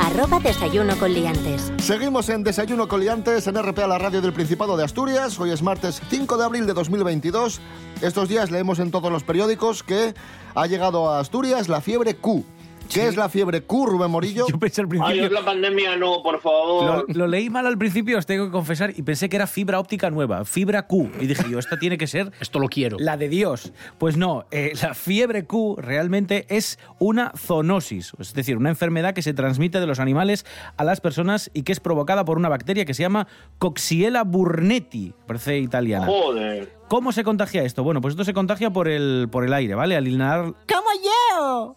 arroba 0.00 0.40
Desayuno 0.40 0.96
con 0.96 1.12
Liantes. 1.12 1.70
Seguimos 1.76 2.30
en 2.30 2.42
Desayuno 2.42 2.88
Coliantes 2.88 3.46
en 3.46 3.62
RPA, 3.62 3.86
la 3.86 3.98
radio 3.98 4.22
del 4.22 4.32
Principado 4.32 4.78
de 4.78 4.84
Asturias. 4.84 5.38
Hoy 5.38 5.50
es 5.50 5.62
martes 5.62 6.00
5 6.08 6.38
de 6.38 6.44
abril 6.44 6.66
de 6.66 6.72
2022. 6.72 7.60
Estos 8.00 8.30
días 8.30 8.50
leemos 8.50 8.78
en 8.78 8.90
todos 8.90 9.12
los 9.12 9.24
periódicos 9.24 9.82
que 9.82 10.14
ha 10.54 10.66
llegado 10.66 11.10
a 11.10 11.20
Asturias 11.20 11.68
la 11.68 11.82
fiebre 11.82 12.16
Q. 12.16 12.46
¿Qué 12.92 13.06
es 13.06 13.16
la 13.16 13.28
fiebre 13.28 13.62
Q, 13.62 13.86
Rubén 13.86 14.10
Morillo? 14.10 14.46
Yo 14.48 14.58
pensé 14.58 14.80
al 14.80 14.86
Ay, 14.86 14.90
principio... 14.90 15.26
es 15.26 15.32
la 15.32 15.44
pandemia, 15.44 15.96
no, 15.96 16.22
por 16.22 16.40
favor. 16.40 17.04
Lo, 17.08 17.14
lo 17.14 17.26
leí 17.26 17.48
mal 17.50 17.66
al 17.66 17.78
principio, 17.78 18.18
os 18.18 18.26
tengo 18.26 18.46
que 18.46 18.50
confesar, 18.50 18.92
y 18.96 19.02
pensé 19.02 19.28
que 19.28 19.36
era 19.36 19.46
fibra 19.46 19.78
óptica 19.78 20.10
nueva, 20.10 20.44
fibra 20.44 20.86
Q. 20.86 21.10
Y 21.20 21.26
dije 21.26 21.44
yo, 21.50 21.58
esta 21.58 21.78
tiene 21.78 21.98
que 21.98 22.06
ser 22.06 22.32
Esto 22.40 22.58
lo 22.58 22.68
quiero. 22.68 22.96
la 22.98 23.16
de 23.16 23.28
Dios. 23.28 23.72
Pues 23.98 24.16
no, 24.16 24.44
eh, 24.50 24.72
la 24.82 24.94
fiebre 24.94 25.44
Q 25.44 25.76
realmente 25.78 26.46
es 26.48 26.78
una 26.98 27.32
zoonosis, 27.36 28.12
es 28.18 28.34
decir, 28.34 28.56
una 28.56 28.70
enfermedad 28.70 29.14
que 29.14 29.22
se 29.22 29.34
transmite 29.34 29.78
de 29.80 29.86
los 29.86 30.00
animales 30.00 30.44
a 30.76 30.84
las 30.84 31.00
personas 31.00 31.50
y 31.54 31.62
que 31.62 31.72
es 31.72 31.80
provocada 31.80 32.24
por 32.24 32.38
una 32.38 32.48
bacteria 32.48 32.84
que 32.84 32.94
se 32.94 33.02
llama 33.02 33.26
Coxiella 33.58 34.24
burnetti, 34.24 35.12
parece 35.26 35.58
italiana. 35.58 36.06
Joder. 36.06 36.80
¿Cómo 36.88 37.12
se 37.12 37.22
contagia 37.22 37.62
esto? 37.62 37.84
Bueno, 37.84 38.00
pues 38.00 38.14
esto 38.14 38.24
se 38.24 38.34
contagia 38.34 38.70
por 38.70 38.88
el, 38.88 39.28
por 39.30 39.44
el 39.44 39.52
aire, 39.54 39.76
¿vale? 39.76 39.94
Al 39.96 40.08
inhalar, 40.08 40.46
¡Como 40.46 40.90
yo! 41.04 41.10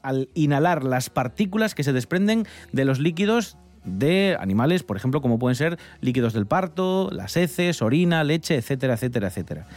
Al 0.01 0.29
inhalar 0.33 0.83
las 0.83 1.09
partículas 1.09 1.75
que 1.75 1.83
se 1.83 1.93
desprenden 1.93 2.45
de 2.71 2.85
los 2.85 2.99
líquidos 2.99 3.57
de 3.85 4.37
animales, 4.39 4.83
por 4.83 4.97
ejemplo, 4.97 5.21
como 5.21 5.39
pueden 5.39 5.55
ser 5.55 5.77
líquidos 6.01 6.33
del 6.33 6.45
parto, 6.45 7.09
las 7.11 7.35
heces, 7.37 7.81
orina, 7.81 8.23
leche, 8.23 8.55
etcétera, 8.55 8.93
etcétera, 8.93 9.27
etcétera. 9.27 9.67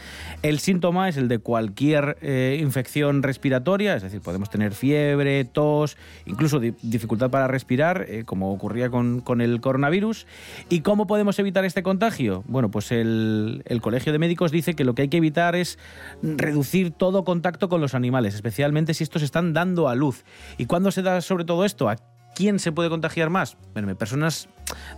El 0.41 0.59
síntoma 0.59 1.09
es 1.09 1.17
el 1.17 1.27
de 1.27 1.39
cualquier 1.39 2.17
eh, 2.21 2.57
infección 2.61 3.23
respiratoria, 3.23 3.95
es 3.95 4.03
decir, 4.03 4.21
podemos 4.21 4.49
tener 4.49 4.73
fiebre, 4.73 5.45
tos, 5.45 5.97
incluso 6.25 6.59
di- 6.59 6.73
dificultad 6.81 7.29
para 7.29 7.47
respirar, 7.47 8.05
eh, 8.07 8.23
como 8.25 8.51
ocurría 8.51 8.89
con, 8.89 9.19
con 9.21 9.41
el 9.41 9.61
coronavirus. 9.61 10.25
¿Y 10.69 10.81
cómo 10.81 11.07
podemos 11.07 11.37
evitar 11.39 11.65
este 11.65 11.83
contagio? 11.83 12.43
Bueno, 12.47 12.71
pues 12.71 12.91
el, 12.91 13.63
el 13.65 13.81
Colegio 13.81 14.11
de 14.13 14.19
Médicos 14.19 14.51
dice 14.51 14.73
que 14.73 14.83
lo 14.83 14.95
que 14.95 15.03
hay 15.03 15.09
que 15.09 15.17
evitar 15.17 15.55
es 15.55 15.79
reducir 16.21 16.91
todo 16.91 17.23
contacto 17.23 17.69
con 17.69 17.81
los 17.81 17.93
animales, 17.93 18.35
especialmente 18.35 18.93
si 18.93 19.03
estos 19.03 19.21
están 19.21 19.53
dando 19.53 19.89
a 19.89 19.95
luz. 19.95 20.23
¿Y 20.57 20.65
cuándo 20.65 20.91
se 20.91 21.01
da 21.01 21.21
sobre 21.21 21.45
todo 21.45 21.65
esto? 21.65 21.89
¿A 22.37 22.39
quién 22.39 22.59
se 22.59 22.71
puede 22.71 22.87
contagiar 22.91 23.31
más? 23.31 23.57
Personas, 23.97 24.47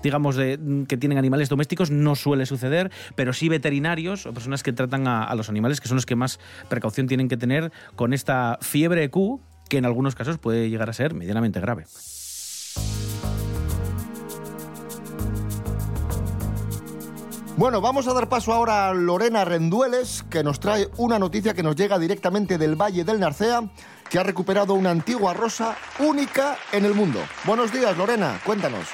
digamos, 0.03 0.36
de, 0.36 0.60
que 0.89 0.98
tienen 0.98 1.17
animales 1.17 1.48
domésticos 1.48 1.89
no 1.89 2.17
suele 2.17 2.46
suceder, 2.46 2.91
pero 3.15 3.31
sí 3.31 3.48
veterinarios 3.48 4.25
o 4.25 4.34
personas 4.34 4.62
que 4.62 4.74
tratan 4.74 5.08
a, 5.08 5.24
a 5.24 5.36
los 5.36 5.48
animales, 5.48 5.79
que 5.79 5.88
son 5.88 5.96
los 5.96 6.05
que 6.05 6.17
más 6.17 6.38
precaución 6.67 7.08
tienen 7.08 7.29
que 7.29 7.38
tener 7.38 7.72
con 7.96 8.12
esta 8.12 8.58
fiebre 8.60 9.10
Q, 9.10 9.39
que 9.69 9.77
en 9.77 9.86
algunos 9.86 10.15
casos 10.15 10.38
puede 10.38 10.69
llegar 10.69 10.89
a 10.89 10.93
ser 10.93 11.13
medianamente 11.13 11.62
grave. 11.62 11.86
Bueno, 17.60 17.82
vamos 17.82 18.08
a 18.08 18.13
dar 18.13 18.30
paso 18.30 18.54
ahora 18.54 18.88
a 18.88 18.94
Lorena 18.94 19.44
Rendueles, 19.44 20.24
que 20.30 20.46
nos 20.46 20.62
trae 20.62 20.88
una 20.96 21.20
noticia 21.20 21.54
que 21.54 21.62
nos 21.62 21.75
llega 21.75 22.00
directamente 22.00 22.58
del 22.58 22.82
Valle 22.82 23.04
del 23.04 23.20
Narcea, 23.20 23.70
que 24.10 24.18
ha 24.18 24.24
recuperado 24.24 24.75
una 24.75 24.92
antigua 24.92 25.34
rosa 25.34 25.75
única 26.00 26.56
en 26.72 26.86
el 26.86 26.94
mundo. 26.94 27.20
Buenos 27.44 27.74
días, 27.74 27.98
Lorena, 27.98 28.39
cuéntanos. 28.46 28.88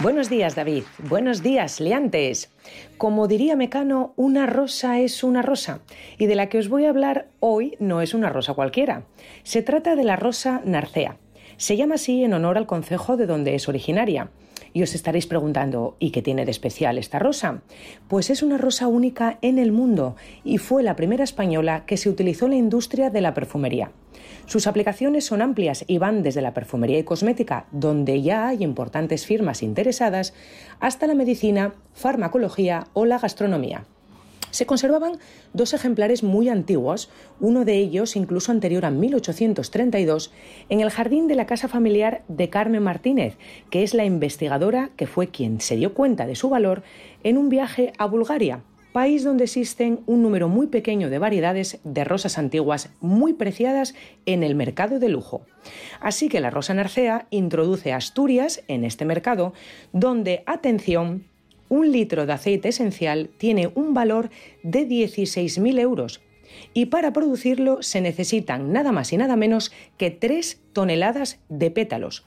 Buenos 0.00 0.28
días, 0.28 0.56
David. 0.56 0.82
Buenos 1.08 1.44
días, 1.44 1.78
liantes. 1.78 2.50
Como 2.96 3.28
diría 3.28 3.54
Mecano, 3.54 4.14
una 4.16 4.46
rosa 4.46 4.98
es 4.98 5.22
una 5.22 5.42
rosa. 5.42 5.78
Y 6.18 6.26
de 6.26 6.34
la 6.34 6.48
que 6.48 6.58
os 6.58 6.68
voy 6.68 6.86
a 6.86 6.90
hablar 6.90 7.28
hoy 7.38 7.76
no 7.78 8.00
es 8.00 8.14
una 8.14 8.30
rosa 8.30 8.52
cualquiera. 8.54 9.04
Se 9.44 9.62
trata 9.62 9.94
de 9.94 10.02
la 10.02 10.16
rosa 10.16 10.60
narcea. 10.64 11.18
Se 11.56 11.76
llama 11.76 11.94
así 11.94 12.24
en 12.24 12.34
honor 12.34 12.58
al 12.58 12.66
concejo 12.66 13.16
de 13.16 13.26
donde 13.26 13.54
es 13.54 13.68
originaria. 13.68 14.28
Y 14.72 14.82
os 14.82 14.94
estaréis 14.94 15.26
preguntando, 15.26 15.96
¿y 15.98 16.10
qué 16.10 16.22
tiene 16.22 16.44
de 16.44 16.50
especial 16.50 16.98
esta 16.98 17.18
rosa? 17.18 17.62
Pues 18.08 18.30
es 18.30 18.42
una 18.42 18.58
rosa 18.58 18.86
única 18.86 19.38
en 19.42 19.58
el 19.58 19.72
mundo 19.72 20.16
y 20.44 20.58
fue 20.58 20.82
la 20.82 20.96
primera 20.96 21.24
española 21.24 21.84
que 21.86 21.96
se 21.96 22.08
utilizó 22.08 22.46
en 22.46 22.52
la 22.52 22.56
industria 22.58 23.10
de 23.10 23.20
la 23.20 23.34
perfumería. 23.34 23.90
Sus 24.46 24.66
aplicaciones 24.66 25.26
son 25.26 25.42
amplias 25.42 25.84
y 25.86 25.98
van 25.98 26.22
desde 26.22 26.40
la 26.40 26.54
perfumería 26.54 26.98
y 26.98 27.04
cosmética, 27.04 27.66
donde 27.70 28.22
ya 28.22 28.48
hay 28.48 28.62
importantes 28.62 29.26
firmas 29.26 29.62
interesadas, 29.62 30.34
hasta 30.80 31.06
la 31.06 31.14
medicina, 31.14 31.74
farmacología 31.92 32.86
o 32.94 33.04
la 33.04 33.18
gastronomía. 33.18 33.84
Se 34.50 34.66
conservaban 34.66 35.18
dos 35.52 35.74
ejemplares 35.74 36.22
muy 36.22 36.48
antiguos, 36.48 37.10
uno 37.40 37.64
de 37.64 37.76
ellos 37.76 38.16
incluso 38.16 38.52
anterior 38.52 38.84
a 38.84 38.90
1832, 38.90 40.32
en 40.68 40.80
el 40.80 40.90
jardín 40.90 41.28
de 41.28 41.34
la 41.34 41.46
casa 41.46 41.68
familiar 41.68 42.22
de 42.28 42.48
Carmen 42.48 42.82
Martínez, 42.82 43.36
que 43.70 43.82
es 43.82 43.94
la 43.94 44.04
investigadora 44.04 44.90
que 44.96 45.06
fue 45.06 45.28
quien 45.28 45.60
se 45.60 45.76
dio 45.76 45.94
cuenta 45.94 46.26
de 46.26 46.34
su 46.34 46.48
valor 46.48 46.82
en 47.24 47.38
un 47.38 47.48
viaje 47.48 47.92
a 47.98 48.06
Bulgaria, 48.06 48.62
país 48.92 49.22
donde 49.22 49.44
existen 49.44 50.00
un 50.06 50.22
número 50.22 50.48
muy 50.48 50.66
pequeño 50.66 51.10
de 51.10 51.18
variedades 51.18 51.78
de 51.84 52.04
rosas 52.04 52.38
antiguas 52.38 52.90
muy 53.00 53.32
preciadas 53.32 53.94
en 54.26 54.42
el 54.42 54.54
mercado 54.54 54.98
de 54.98 55.08
lujo. 55.08 55.42
Así 56.00 56.28
que 56.28 56.40
la 56.40 56.50
rosa 56.50 56.74
narcea 56.74 57.26
introduce 57.30 57.92
Asturias 57.92 58.62
en 58.66 58.84
este 58.84 59.04
mercado, 59.04 59.52
donde, 59.92 60.42
atención, 60.46 61.24
un 61.68 61.92
litro 61.92 62.26
de 62.26 62.32
aceite 62.32 62.68
esencial 62.68 63.30
tiene 63.38 63.70
un 63.74 63.94
valor 63.94 64.30
de 64.62 64.86
16.000 64.86 65.80
euros 65.80 66.20
y 66.74 66.86
para 66.86 67.12
producirlo 67.12 67.82
se 67.82 68.00
necesitan 68.00 68.72
nada 68.72 68.92
más 68.92 69.12
y 69.12 69.16
nada 69.16 69.36
menos 69.36 69.72
que 69.96 70.10
3 70.10 70.60
toneladas 70.72 71.40
de 71.48 71.70
pétalos. 71.70 72.24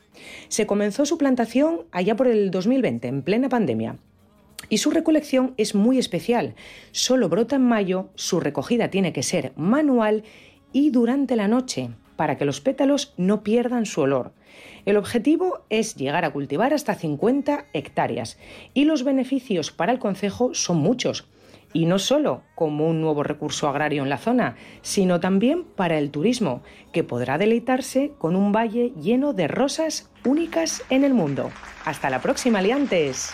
Se 0.48 0.65
comenzó 0.65 1.05
su 1.05 1.17
plantación 1.17 1.81
allá 1.91 2.15
por 2.15 2.27
el 2.27 2.51
2020, 2.51 3.07
en 3.07 3.21
plena 3.24 3.50
pandemia. 3.50 3.98
Y 4.69 4.77
su 4.77 4.91
recolección 4.91 5.53
es 5.57 5.75
muy 5.75 5.98
especial. 5.98 6.55
Solo 6.91 7.29
brota 7.29 7.55
en 7.55 7.63
mayo, 7.63 8.10
su 8.15 8.39
recogida 8.39 8.89
tiene 8.89 9.12
que 9.12 9.24
ser 9.24 9.53
manual 9.55 10.24
y 10.71 10.91
durante 10.91 11.36
la 11.36 11.48
noche, 11.48 11.89
para 12.15 12.38
que 12.38 12.45
los 12.45 12.62
pétalos 12.62 13.13
no 13.17 13.43
pierdan 13.43 13.86
su 13.86 14.01
olor. 14.01 14.33
El 14.85 14.97
objetivo 14.97 15.61
es 15.69 15.95
llegar 15.95 16.25
a 16.25 16.31
cultivar 16.31 16.73
hasta 16.73 16.95
50 16.95 17.65
hectáreas 17.73 18.38
y 18.73 18.85
los 18.85 19.03
beneficios 19.03 19.71
para 19.71 19.91
el 19.91 20.00
concejo 20.00 20.53
son 20.53 20.77
muchos. 20.77 21.27
Y 21.73 21.85
no 21.85 22.00
solo 22.00 22.41
como 22.55 22.88
un 22.88 23.00
nuevo 23.00 23.23
recurso 23.23 23.69
agrario 23.69 24.03
en 24.03 24.09
la 24.09 24.17
zona, 24.17 24.55
sino 24.81 25.21
también 25.21 25.63
para 25.63 25.97
el 25.97 26.11
turismo, 26.11 26.63
que 26.91 27.05
podrá 27.05 27.38
deleitarse 27.38 28.11
con 28.17 28.35
un 28.35 28.51
valle 28.51 28.91
lleno 29.01 29.31
de 29.31 29.47
rosas 29.47 30.09
únicas 30.25 30.83
en 30.89 31.05
el 31.05 31.13
mundo. 31.13 31.50
Hasta 31.85 32.09
la 32.09 32.21
próxima, 32.21 32.61
liantes. 32.61 33.33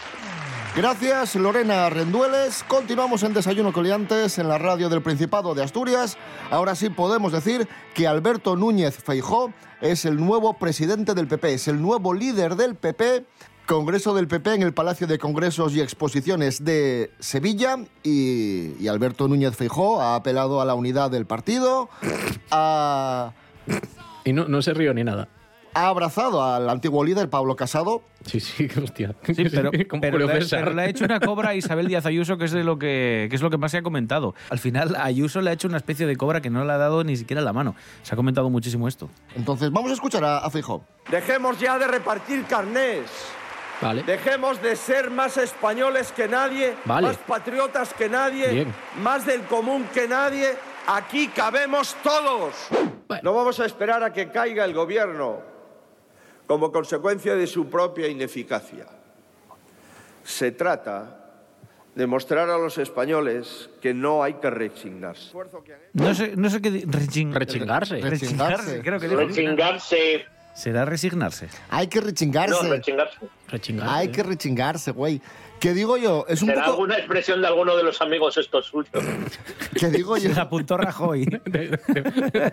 Gracias, 0.77 1.34
Lorena 1.34 1.89
Rendueles. 1.89 2.63
Continuamos 2.67 3.24
en 3.24 3.34
Desayuno 3.34 3.74
Coliantes 3.74 4.38
en 4.38 4.48
la 4.48 4.60
radio 4.60 4.89
del 4.89 5.01
Principado 5.01 5.55
de 5.55 5.63
Asturias. 5.63 6.19
Ahora 6.51 6.75
sí 6.75 6.91
podemos 6.91 7.31
decir 7.31 7.67
que 7.96 8.05
Alberto 8.05 8.55
Núñez 8.55 8.96
Feijó 8.96 9.51
es 9.81 10.05
el 10.05 10.17
nuevo 10.17 10.53
presidente 10.60 11.15
del 11.15 11.27
PP, 11.27 11.55
es 11.55 11.67
el 11.67 11.81
nuevo 11.81 12.13
líder 12.13 12.55
del 12.55 12.75
PP. 12.75 13.25
Congreso 13.65 14.13
del 14.13 14.27
PP 14.27 14.53
en 14.53 14.62
el 14.62 14.75
Palacio 14.75 15.07
de 15.07 15.17
Congresos 15.17 15.74
y 15.74 15.81
Exposiciones 15.81 16.63
de 16.63 17.10
Sevilla 17.17 17.79
y, 18.03 18.88
Alberto 18.88 19.27
Núñez 19.27 19.55
Feijó 19.55 20.00
ha 20.00 20.13
apelado 20.13 20.62
a 20.62 20.65
la 20.65 20.75
unidad 20.75 21.10
del 21.10 21.25
partido, 21.25 21.89
Y 24.24 24.31
no, 24.31 24.48
no 24.48 24.62
se 24.62 24.75
río 24.75 24.93
ni 24.93 25.03
nada. 25.03 25.27
Ha 25.77 25.88
abrazado 25.89 26.43
al 26.43 26.67
antiguo 26.69 27.03
líder 27.03 27.29
Pablo 27.29 27.55
Casado. 27.55 28.01
Sí, 28.25 28.39
sí, 28.39 28.67
hostia. 28.84 29.15
Sí, 29.24 29.46
pero, 29.50 29.72
le, 30.27 30.41
César. 30.41 30.63
pero 30.63 30.75
le 30.75 30.81
ha 30.81 30.86
hecho 30.88 31.05
una 31.05 31.19
cobra 31.19 31.50
a 31.50 31.55
Isabel 31.55 31.88
Díaz 31.88 32.05
Ayuso, 32.07 32.38
que 32.38 32.46
es, 32.46 32.51
de 32.51 32.63
lo 32.63 32.79
que, 32.79 33.27
que 33.29 33.36
es 33.36 33.41
lo 33.43 33.50
que 33.51 33.57
más 33.57 33.72
se 33.72 33.77
ha 33.77 33.84
comentado. 33.84 34.34
Al 34.50 34.57
final, 34.57 34.96
Ayuso 34.96 35.39
le 35.41 35.51
ha 35.51 35.53
hecho 35.53 35.67
una 35.67 35.77
especie 35.77 36.07
de 36.07 36.15
cobra 36.15 36.41
que 36.41 36.50
no 36.50 36.65
le 36.65 36.74
ha 36.74 36.77
dado 36.77 37.03
ni 37.03 37.15
siquiera 37.15 37.41
la 37.41 37.53
mano. 37.53 37.75
Se 38.01 38.13
ha 38.13 38.17
comentado 38.17 38.50
muchísimo 38.50 38.88
esto. 38.88 39.10
Entonces, 39.36 39.72
vamos 39.72 39.91
a 39.91 39.93
escuchar 39.93 40.24
a, 40.25 40.39
a 40.39 40.50
Feijó. 40.50 40.84
Dejemos 41.12 41.60
ya 41.60 41.77
de 41.77 41.88
repartir 41.88 42.43
carnés. 42.46 43.05
Vale. 43.79 44.01
Dejemos 44.01 44.60
de 44.63 44.75
ser 44.75 45.12
más 45.12 45.38
españoles 45.38 46.12
que 46.12 46.27
nadie, 46.27 46.74
Vale. 46.86 47.10
más 47.10 47.17
patriotas 47.17 47.93
que 47.93 48.10
nadie, 48.10 48.48
Bien. 48.48 48.74
más 49.03 49.27
del 49.27 49.41
común 49.43 49.86
que 49.93 50.07
nadie. 50.07 50.55
Aquí 50.88 51.27
cabemos 51.27 51.96
todos. 52.01 52.55
No 53.22 53.34
vamos 53.36 53.60
a 53.60 53.65
esperar 53.65 54.03
a 54.03 54.12
que 54.12 54.31
caiga 54.31 54.65
el 54.65 54.74
gobierno 54.74 55.57
como 56.48 56.72
consecuencia 56.72 57.36
de 57.36 57.46
su 57.46 57.70
propia 57.70 58.08
ineficacia. 58.08 58.86
Se 60.24 60.51
trata 60.51 61.24
de 61.96 62.06
mostrar 62.08 62.50
a 62.50 62.58
los 62.58 62.77
españoles 62.77 63.70
que 63.82 63.94
no 63.94 64.24
hay 64.24 64.36
que 64.36 64.50
resignarse. 64.50 65.32
No 65.94 66.13
sé, 66.13 66.36
no 66.36 66.50
sé 66.50 66.62
qué... 66.62 66.70
reching- 66.86 67.34
Rechingarse. 67.34 68.00
Rechingarse, 68.01 68.82
creo 68.82 69.00
que. 69.00 69.08
Rechingarse. 69.08 70.25
Será 70.54 70.86
resignarse. 70.86 71.50
Hay 71.70 71.88
que 71.88 72.01
rechingarse. 72.01 72.63
No, 72.63 72.70
rechingarse. 72.74 73.18
Rechingar. 73.48 73.89
Hay 73.89 74.08
que 74.10 74.24
rechingarse, 74.24 74.92
güey. 74.92 75.22
Que 75.60 75.74
digo 75.74 75.98
yo, 75.98 76.26
es 76.30 76.42
un 76.44 76.50
¿Será 76.50 76.62
poco... 76.66 76.74
alguna 76.74 76.98
expresión 76.98 77.42
de 77.42 77.48
alguno 77.48 77.76
de 77.76 77.84
los 77.84 78.00
amigos 78.02 78.38
estos 78.38 78.66
suyos? 78.68 78.90
Que 79.80 79.88
digo 79.90 80.18
yo... 80.18 80.34
Se 80.34 80.40
apuntó 80.40 80.76
Rajoy. 80.78 81.26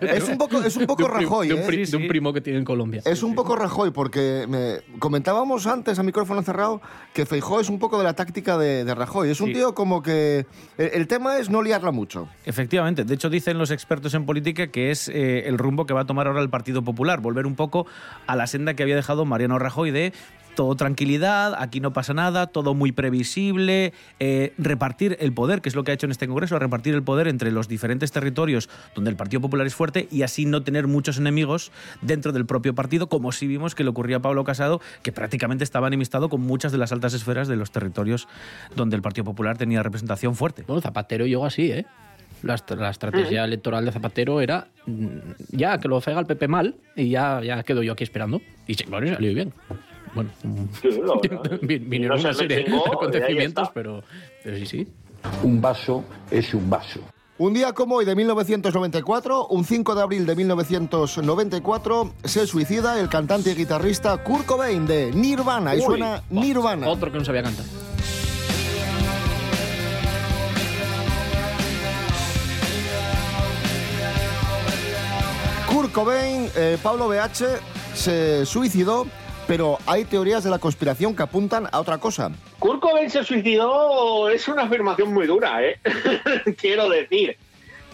Es 0.01 0.27
un 0.29 0.37
poco, 0.37 0.61
es 0.61 0.75
un 0.77 0.85
poco 0.85 1.03
de 1.03 1.09
un, 1.09 1.15
pri- 1.15 1.23
Rajoy, 1.25 1.47
de 1.47 1.53
un 1.55 1.59
¿eh? 1.61 1.63
pri- 1.65 1.85
de 1.85 1.97
un 1.97 2.07
primo 2.07 2.33
que 2.33 2.41
tiene 2.41 2.59
en 2.59 2.65
Colombia. 2.65 3.01
Es 3.05 3.23
un 3.23 3.33
poco 3.35 3.55
Rajoy, 3.55 3.91
porque 3.91 4.45
me 4.47 4.81
comentábamos 4.99 5.65
antes 5.67 5.97
a 5.99 6.03
micrófono 6.03 6.41
cerrado 6.43 6.81
que 7.13 7.25
Feijó 7.25 7.59
es 7.59 7.69
un 7.69 7.79
poco 7.79 7.97
de 7.97 8.03
la 8.03 8.13
táctica 8.13 8.57
de, 8.57 8.83
de 8.85 8.95
Rajoy. 8.95 9.29
Es 9.29 9.41
un 9.41 9.47
Sí. 9.47 9.53
tío 9.53 9.73
como 9.75 10.01
que... 10.03 10.45
El, 10.77 10.89
el 10.93 11.07
tema 11.07 11.37
es 11.37 11.49
no 11.49 11.61
liarla 11.61 11.91
mucho. 11.91 12.27
Efectivamente. 12.45 13.03
De 13.05 13.13
hecho, 13.15 13.29
dicen 13.29 13.57
los 13.57 13.71
expertos 13.71 14.13
en 14.13 14.25
política 14.25 14.67
que 14.67 14.91
es 14.91 15.07
eh, 15.09 15.47
el 15.47 15.57
rumbo 15.57 15.85
que 15.85 15.93
va 15.93 16.01
a 16.01 16.05
tomar 16.05 16.27
ahora 16.27 16.41
el 16.41 16.49
Partido 16.49 16.83
Popular. 16.83 17.21
Volver 17.21 17.45
un 17.47 17.55
poco 17.55 17.85
a 18.27 18.35
la 18.35 18.47
senda 18.47 18.73
que 18.75 18.83
había 18.83 18.95
dejado 18.95 19.25
Mariano 19.25 19.57
Rajoy 19.59 19.91
de 19.91 20.13
todo 20.55 20.75
tranquilidad, 20.75 21.53
aquí 21.57 21.79
no 21.79 21.93
pasa 21.93 22.13
nada, 22.13 22.47
todo 22.47 22.73
muy 22.73 22.91
previsible, 22.91 23.93
eh, 24.19 24.53
repartir 24.57 25.17
el 25.19 25.33
poder, 25.33 25.61
que 25.61 25.69
es 25.69 25.75
lo 25.75 25.83
que 25.83 25.91
ha 25.91 25.93
hecho 25.93 26.07
en 26.07 26.11
este 26.11 26.27
Congreso, 26.27 26.57
repartir 26.57 26.95
el 26.95 27.03
poder 27.03 27.27
entre 27.27 27.51
los 27.51 27.67
diferentes 27.67 28.11
territorios 28.11 28.69
donde 28.95 29.11
el 29.11 29.15
Partido 29.15 29.41
Popular 29.41 29.67
es 29.67 29.75
fuerte 29.75 30.07
y 30.11 30.23
así 30.23 30.45
no 30.45 30.63
tener 30.63 30.87
muchos 30.87 31.17
enemigos 31.17 31.71
dentro 32.01 32.31
del 32.31 32.45
propio 32.45 32.73
partido, 32.73 33.09
como 33.09 33.31
sí 33.31 33.47
vimos 33.47 33.75
que 33.75 33.83
le 33.83 33.89
ocurría 33.89 34.17
a 34.17 34.21
Pablo 34.21 34.43
Casado, 34.43 34.81
que 35.03 35.11
prácticamente 35.11 35.63
estaba 35.63 35.87
enemistado 35.87 36.29
con 36.29 36.41
muchas 36.41 36.71
de 36.71 36.77
las 36.77 36.91
altas 36.91 37.13
esferas 37.13 37.47
de 37.47 37.55
los 37.55 37.71
territorios 37.71 38.27
donde 38.75 38.95
el 38.95 39.01
Partido 39.01 39.25
Popular 39.25 39.57
tenía 39.57 39.83
representación 39.83 40.35
fuerte. 40.35 40.63
Bueno, 40.65 40.81
Zapatero 40.81 41.25
llegó 41.25 41.45
así, 41.45 41.71
¿eh? 41.71 41.85
La, 42.41 42.57
la 42.77 42.89
estrategia 42.91 43.43
electoral 43.43 43.85
de 43.85 43.91
Zapatero 43.91 44.39
era 44.39 44.67
mm, 44.85 45.17
ya 45.51 45.79
que 45.79 45.87
lo 45.87 45.99
fega 45.99 46.19
el 46.19 46.27
PP 46.27 46.47
mal 46.47 46.75
y 46.95 47.09
ya, 47.09 47.41
ya 47.41 47.63
quedo 47.63 47.81
yo 47.81 47.93
aquí 47.93 48.03
esperando. 48.03 48.41
Y 48.67 48.75
sí, 48.75 48.85
bueno, 48.87 49.13
salió 49.13 49.33
bien. 49.33 49.53
Bueno, 50.15 50.31
Sí, 50.81 50.87
vinieron 51.61 52.17
No 52.17 52.23
una 52.23 52.33
serie 52.33 52.63
de 52.63 52.69
y 52.71 52.73
acontecimientos, 52.73 53.69
pero, 53.73 54.01
pero 54.43 54.57
sí, 54.57 54.65
sí. 54.65 54.87
Un 55.43 55.61
vaso 55.61 56.03
es 56.31 56.53
un 56.53 56.69
vaso. 56.69 57.01
Un 57.37 57.53
día 57.53 57.73
como 57.73 57.95
hoy 57.95 58.05
de 58.05 58.15
1994, 58.15 59.47
un 59.47 59.65
5 59.65 59.93
de 59.95 60.01
abril 60.01 60.25
de 60.25 60.37
1994, 60.37 62.13
se 62.23 62.47
suicida 62.47 62.97
el 62.97 63.09
cantante 63.09 63.51
y 63.51 63.55
guitarrista 63.55 64.15
Kurt 64.23 64.45
Cobain 64.45 64.87
de 64.87 65.11
Nirvana. 65.11 65.75
Y 65.75 65.79
Uy, 65.79 65.83
suena 65.83 66.23
buah, 66.29 66.41
Nirvana. 66.41 66.87
Otro 66.87 67.11
que 67.11 67.17
no 67.17 67.25
sabía 67.25 67.43
cantar. 67.43 67.65
Kurt 75.69 75.91
Cobain, 75.91 76.49
eh, 76.55 76.77
Pablo 76.81 77.09
BH, 77.09 77.59
se 77.93 78.45
suicidó, 78.45 79.07
pero 79.47 79.77
hay 79.85 80.05
teorías 80.05 80.43
de 80.43 80.49
la 80.49 80.59
conspiración 80.59 81.15
que 81.15 81.23
apuntan 81.23 81.67
a 81.71 81.79
otra 81.79 81.97
cosa. 81.97 82.31
Kurt 82.59 82.79
Cobain 82.79 83.09
se 83.09 83.23
suicidó 83.23 84.29
es 84.29 84.47
una 84.47 84.63
afirmación 84.63 85.13
muy 85.13 85.27
dura, 85.27 85.63
¿eh? 85.63 85.79
Quiero 86.57 86.89
decir. 86.89 87.37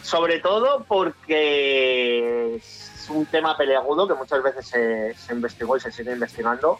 Sobre 0.01 0.39
todo 0.39 0.83
porque 0.87 2.55
es 2.55 3.07
un 3.09 3.25
tema 3.27 3.55
peleagudo 3.55 4.07
que 4.07 4.15
muchas 4.15 4.41
veces 4.41 4.65
se, 4.65 5.33
investigó 5.33 5.77
y 5.77 5.79
se 5.79 5.91
sigue 5.91 6.13
investigando. 6.13 6.79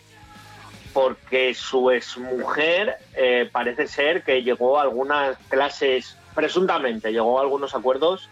Porque 0.93 1.53
su 1.53 1.91
exmujer 1.91 2.97
eh, 3.15 3.47
parece 3.51 3.88
ser 3.88 4.23
que 4.23 4.41
llegó 4.41 4.79
a 4.79 4.84
algunas 4.84 5.38
clases, 5.49 6.17
presuntamente, 6.34 7.12
llegó 7.12 7.39
a 7.39 7.43
algunos 7.43 7.75
acuerdos 7.75 8.29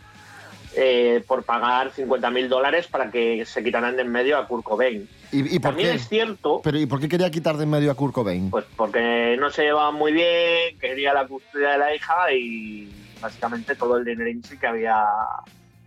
eh, 0.76 1.24
por 1.28 1.44
pagar 1.44 1.92
50.000 1.92 2.48
dólares 2.48 2.88
para 2.88 3.10
que 3.12 3.44
se 3.46 3.64
quitaran 3.64 3.96
de 3.96 4.04
en 4.04 4.12
medio 4.12 4.38
a 4.38 4.48
Kurt 4.48 4.64
Cobain. 4.64 5.08
¿Y, 5.32 5.56
y 5.56 5.60
por 5.60 5.72
También 5.72 5.90
qué? 5.90 5.96
es 5.96 6.08
cierto 6.10 6.62
Pero 6.64 6.80
¿y 6.80 6.86
por 6.86 7.00
qué 7.00 7.08
quería 7.08 7.30
quitar 7.30 7.56
de 7.58 7.64
en 7.64 7.70
medio 7.70 7.92
a 7.92 7.96
Kurt 7.96 8.14
Cobain? 8.14 8.50
pues 8.50 8.66
porque 8.76 9.36
no 9.40 9.50
se 9.52 9.64
llevaban 9.64 9.96
muy 9.96 10.12
bien, 10.12 10.78
quería 10.80 11.14
la 11.14 11.28
custodia 11.28 11.72
de 11.72 11.78
la 11.78 11.96
hija 11.96 12.32
y 12.34 12.90
básicamente 13.22 13.76
todo 13.76 13.98
el 13.98 14.06
dinero 14.06 14.30
que 14.60 14.68
había 14.68 15.04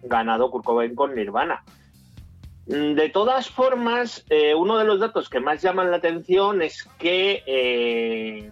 ganado 0.03 0.51
Kurt 0.51 0.65
Cobain 0.65 0.95
con 0.95 1.15
Nirvana. 1.15 1.63
Mm, 2.67 2.95
De 2.95 3.09
todas 3.09 3.49
formas, 3.51 4.25
eh, 4.31 4.55
uno 4.55 4.79
de 4.79 4.85
los 4.85 5.01
datos 5.01 5.29
que 5.29 5.41
más 5.41 5.61
llaman 5.63 5.91
la 5.91 5.97
atención 5.99 6.63
es 6.63 6.85
que 6.99 7.43
eh, 7.47 8.51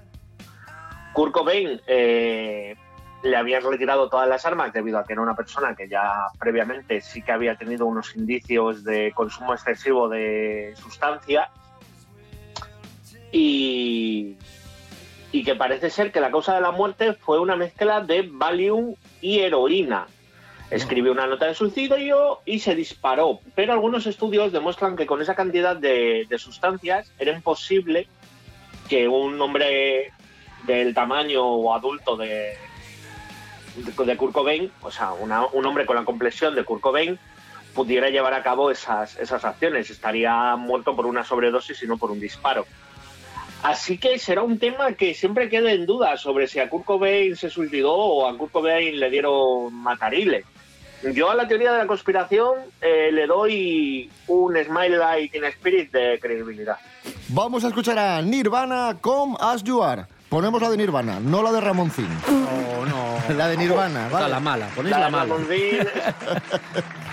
Kurt 1.13 1.33
Cobain 1.33 1.81
eh, 1.87 2.75
le 3.23 3.37
habían 3.37 3.63
retirado 3.63 4.09
todas 4.09 4.29
las 4.29 4.47
armas 4.47 4.73
debido 4.73 4.99
a 4.99 5.05
que 5.05 5.13
era 5.13 5.23
una 5.23 5.35
persona 5.35 5.75
que 5.75 5.89
ya 5.89 6.29
previamente 6.39 7.01
sí 7.01 7.23
que 7.23 7.33
había 7.33 7.57
tenido 7.57 7.87
unos 7.87 8.17
indicios 8.17 8.83
de 8.83 9.13
consumo 9.13 9.53
excesivo 9.53 10.09
de 10.09 10.75
sustancias 10.77 11.49
y, 13.31 14.37
y 15.33 15.45
que 15.45 15.55
parece 15.55 15.91
ser 15.91 16.13
que 16.13 16.21
la 16.21 16.31
causa 16.31 16.55
de 16.55 16.63
la 16.63 16.73
muerte 16.73 17.13
fue 17.13 17.39
una 17.39 17.57
mezcla 17.57 18.01
de 18.01 18.29
Valium 18.31 18.95
y 19.21 19.41
heroína. 19.41 20.07
Escribió 20.71 21.13
una 21.13 21.27
nota 21.27 21.47
de 21.47 21.55
suicidio 21.55 22.41
y 22.45 22.61
se 22.61 22.77
disparó, 22.77 23.41
pero 23.57 23.73
algunos 23.73 24.07
estudios 24.07 24.53
demuestran 24.53 24.97
que 24.97 25.05
con 25.05 25.21
esa 25.21 25.35
cantidad 25.35 25.77
de, 25.77 26.27
de 26.29 26.39
sustancias 26.39 27.13
era 27.19 27.33
imposible 27.33 28.07
que 28.89 29.09
un 29.09 29.41
hombre 29.41 30.13
del 30.67 30.95
tamaño 30.95 31.45
o 31.45 31.75
adulto 31.75 32.17
de, 32.17 32.55
de, 33.77 34.17
Kurt 34.17 34.33
Cobain, 34.33 34.71
o 34.83 34.91
sea, 34.91 35.13
una- 35.13 35.47
un 35.47 35.65
hombre 35.67 35.87
con 35.87 35.97
la 35.97 36.05
complexión 36.05 36.55
de 36.55 36.65
Kurt 36.65 36.81
Cobain, 36.81 37.19
pudiera 37.75 38.11
llevar 38.11 38.35
a 38.35 38.43
cabo 38.43 38.71
esas, 38.71 39.17
esas 39.19 39.45
acciones. 39.45 39.91
Estaría 39.91 40.57
muerto 40.57 40.97
por 40.97 41.07
una 41.07 41.25
sobredosis 41.25 41.83
y 41.83 41.87
no 41.87 41.97
por 41.99 42.11
un 42.11 42.19
disparo. 42.21 42.67
Así 43.63 43.99
que 43.99 44.19
será 44.19 44.43
un 44.43 44.59
tema 44.59 44.93
que 44.93 45.15
siempre 45.15 45.49
quede 45.51 45.75
en 45.75 45.85
duda 45.87 46.17
sobre 46.17 46.49
si 46.49 46.59
a 46.61 46.69
Kurt 46.71 46.85
Cobain 46.87 47.37
se 47.37 47.51
suicidó 47.51 47.93
o 47.95 48.27
a 48.27 48.37
Kurt 48.37 48.53
Cobain 48.53 48.99
le 48.99 49.11
dieron 49.11 49.73
matarile. 49.75 50.45
Yo 51.15 51.31
a 51.31 51.35
la 51.35 51.47
teoría 51.49 51.73
de 51.73 51.79
la 51.79 51.87
conspiración 51.87 52.57
eh, 52.81 53.11
le 53.13 53.27
doy 53.27 54.11
un 54.27 54.55
Smile 54.65 54.99
Like 54.99 55.37
in 55.39 55.45
Spirit 55.45 55.93
de 55.93 56.19
credibilidad. 56.21 56.77
Vamos 57.29 57.65
a 57.65 57.69
escuchar 57.69 57.99
a 57.99 58.21
Nirvana 58.23 58.97
con 59.01 59.37
As 59.41 59.63
You 59.63 59.83
Are. 59.83 60.05
Ponemos 60.29 60.61
la 60.61 60.71
de 60.71 60.77
Nirvana, 60.77 61.19
no 61.21 61.43
la 61.43 61.53
de 61.53 61.61
Ramoncín. 61.61 62.09
La 63.37 63.49
de 63.49 63.57
Nirvana, 63.57 64.09
¿vale? 64.09 64.29
la 64.29 64.41
mala, 64.41 64.69
ponéis 64.75 64.97
La 64.97 65.11
mala. 65.11 65.35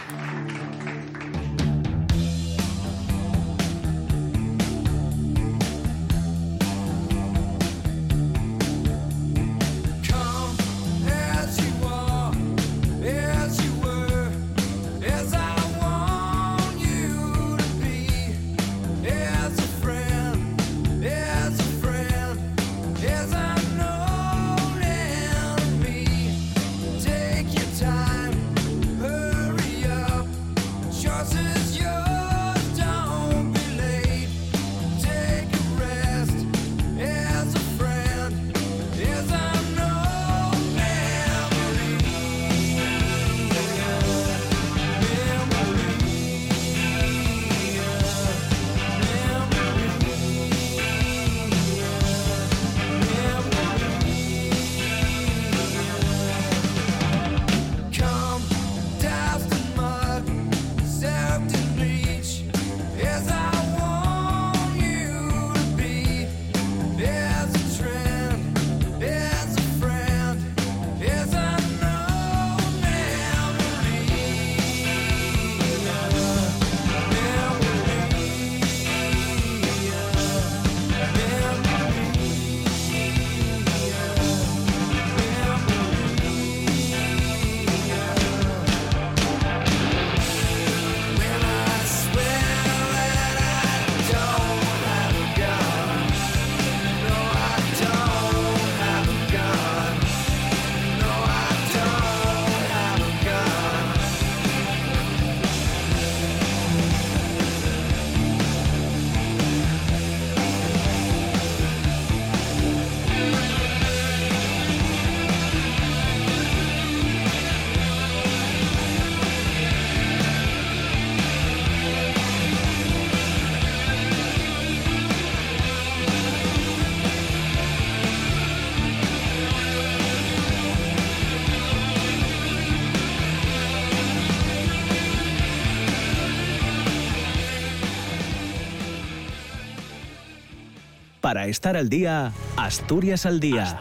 Para 141.37 141.49
estar 141.49 141.77
al 141.77 141.87
día, 141.87 142.31
Asturias 142.55 143.27
al 143.27 143.39
día. 143.39 143.79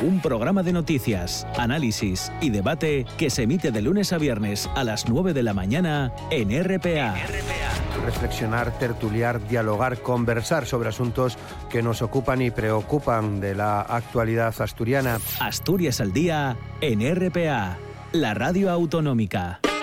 Un 0.00 0.22
programa 0.22 0.62
de 0.62 0.72
noticias, 0.72 1.44
análisis 1.58 2.30
y 2.40 2.50
debate 2.50 3.04
que 3.18 3.30
se 3.30 3.42
emite 3.42 3.72
de 3.72 3.82
lunes 3.82 4.12
a 4.12 4.18
viernes 4.18 4.70
a 4.76 4.84
las 4.84 5.08
9 5.08 5.34
de 5.34 5.42
la 5.42 5.54
mañana 5.54 6.12
en 6.30 6.50
RPA. 6.50 7.16
Reflexionar, 8.04 8.78
tertuliar, 8.78 9.44
dialogar, 9.48 10.02
conversar 10.02 10.64
sobre 10.64 10.90
asuntos 10.90 11.36
que 11.68 11.82
nos 11.82 12.00
ocupan 12.00 12.40
y 12.42 12.52
preocupan 12.52 13.40
de 13.40 13.56
la 13.56 13.80
actualidad 13.80 14.54
asturiana. 14.56 15.18
Asturias 15.40 16.00
al 16.00 16.12
día 16.12 16.56
en 16.80 17.00
RPA, 17.12 17.76
la 18.12 18.34
radio 18.34 18.70
autonómica. 18.70 19.58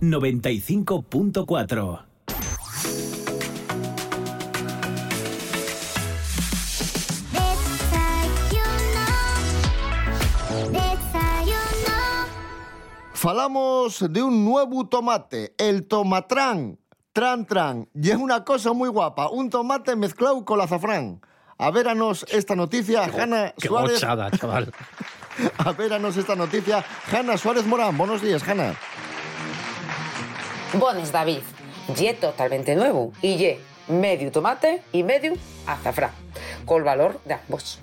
95.4. 0.00 2.04
Falamos 13.14 14.04
de 14.10 14.22
un 14.22 14.44
nuevo 14.44 14.86
tomate, 14.88 15.54
el 15.58 15.86
tomatrán. 15.88 16.78
Tran 17.12 17.46
tran. 17.46 17.88
Y 17.94 18.10
es 18.10 18.16
una 18.16 18.44
cosa 18.44 18.74
muy 18.74 18.90
guapa, 18.90 19.30
un 19.30 19.48
tomate 19.48 19.96
mezclado 19.96 20.44
con 20.44 20.60
azafrán. 20.60 21.22
A 21.56 21.70
véranos 21.70 22.26
esta 22.28 22.54
noticia, 22.54 23.04
Hanna 23.04 23.54
Qué 23.58 23.68
Suárez. 23.68 23.92
gochada, 23.94 24.30
chaval. 24.30 24.72
A 25.58 25.72
véranos 25.72 26.16
esta 26.18 26.36
noticia, 26.36 26.84
Hanna 27.10 27.38
Suárez 27.38 27.64
Morán. 27.66 27.96
Buenos 27.96 28.20
días, 28.20 28.46
Hanna. 28.46 28.74
Bones, 30.74 31.12
David. 31.12 31.42
Ye 31.96 32.14
totalmente 32.14 32.74
nuevo. 32.74 33.12
Y 33.22 33.36
ye 33.36 33.60
medio 33.88 34.32
tomate 34.32 34.82
y 34.92 35.04
medio 35.04 35.34
azafrán, 35.66 36.10
con 36.64 36.84
valor 36.84 37.20
de 37.24 37.34
ambos. 37.34 37.80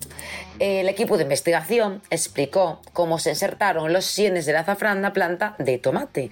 El 0.59 0.89
equipo 0.89 1.17
de 1.17 1.23
investigación 1.23 2.01
explicó 2.09 2.81
cómo 2.91 3.19
se 3.19 3.29
insertaron 3.29 3.93
los 3.93 4.05
sienes 4.05 4.45
del 4.45 4.57
azafrán 4.57 4.97
en 4.97 5.03
la 5.03 5.13
planta 5.13 5.55
de 5.59 5.77
tomate. 5.77 6.29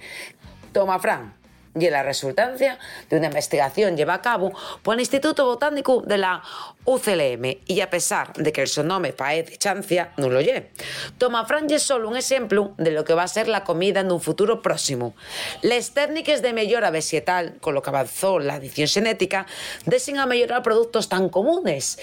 Tomafrán. 0.72 1.34
Y 1.78 1.88
la 1.88 2.02
resultancia 2.02 2.78
de 3.08 3.16
una 3.16 3.26
investigación 3.26 3.96
lleva 3.96 4.14
a 4.14 4.22
cabo 4.22 4.52
por 4.82 4.94
el 4.94 5.00
Instituto 5.00 5.44
Botánico 5.44 6.02
de 6.04 6.18
la 6.18 6.42
UCLM 6.84 7.60
y 7.66 7.80
a 7.80 7.88
pesar 7.88 8.32
de 8.34 8.52
que 8.52 8.62
el 8.62 8.68
sonome 8.68 9.12
parece 9.12 9.56
chancia, 9.56 10.12
no 10.16 10.28
lo 10.28 10.40
lle. 10.40 10.70
Tomafrán 11.18 11.70
es 11.70 11.82
solo 11.82 12.08
un 12.08 12.16
ejemplo 12.16 12.74
de 12.76 12.90
lo 12.90 13.04
que 13.04 13.14
va 13.14 13.22
a 13.22 13.28
ser 13.28 13.48
la 13.48 13.64
comida 13.64 14.00
en 14.00 14.10
un 14.10 14.20
futuro 14.20 14.60
próximo. 14.60 15.14
Las 15.62 15.92
técnicas 15.92 16.42
de 16.42 16.52
mejora 16.52 16.90
vegetal, 16.90 17.56
con 17.60 17.74
lo 17.74 17.82
que 17.82 17.90
avanzó 17.90 18.38
la 18.38 18.54
adición 18.54 18.88
genética, 18.88 19.46
desen 19.86 20.18
a 20.18 20.26
productos 20.62 21.08
tan 21.08 21.28
comunes 21.28 21.98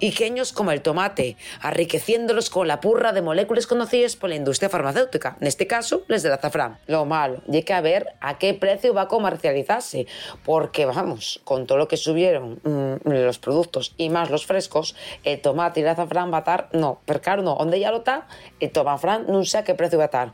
y 0.00 0.12
pequeños 0.22 0.52
como 0.52 0.70
el 0.70 0.82
tomate, 0.82 1.36
enriqueciéndolos 1.64 2.48
con 2.48 2.68
la 2.68 2.80
purra 2.80 3.12
de 3.12 3.22
moléculas 3.22 3.66
conocidas 3.66 4.14
por 4.14 4.30
la 4.30 4.36
industria 4.36 4.68
farmacéutica, 4.68 5.36
en 5.40 5.48
este 5.48 5.66
caso, 5.66 6.04
les 6.06 6.22
del 6.22 6.32
azafrán. 6.32 6.78
Lo 6.86 7.04
malo, 7.04 7.42
y 7.48 7.62
que 7.64 7.72
a 7.72 7.80
ver 7.80 8.06
a 8.20 8.38
qué 8.38 8.54
precio 8.54 8.94
va 8.94 9.02
a 9.02 9.08
comercializarse, 9.12 10.06
porque 10.42 10.86
vamos, 10.86 11.42
con 11.44 11.66
todo 11.66 11.76
lo 11.76 11.86
que 11.86 11.98
subieron 11.98 12.60
mm, 12.64 13.10
los 13.10 13.38
productos 13.38 13.92
y 13.98 14.08
más 14.08 14.30
los 14.30 14.46
frescos, 14.46 14.96
el 15.22 15.38
tomate 15.42 15.80
y 15.80 15.82
el 15.82 15.90
azafrán 15.90 16.32
va 16.32 16.38
a 16.38 16.40
estar, 16.40 16.68
no, 16.72 17.00
pero 17.04 17.20
claro, 17.20 17.42
no, 17.42 17.54
donde 17.56 17.78
ya 17.78 17.90
lo 17.90 17.98
está, 17.98 18.26
el 18.58 18.70
tomafrán 18.72 19.26
no 19.28 19.44
sé 19.44 19.58
a 19.58 19.64
qué 19.64 19.74
precio 19.74 19.98
va 19.98 20.04
a 20.04 20.06
estar. 20.06 20.32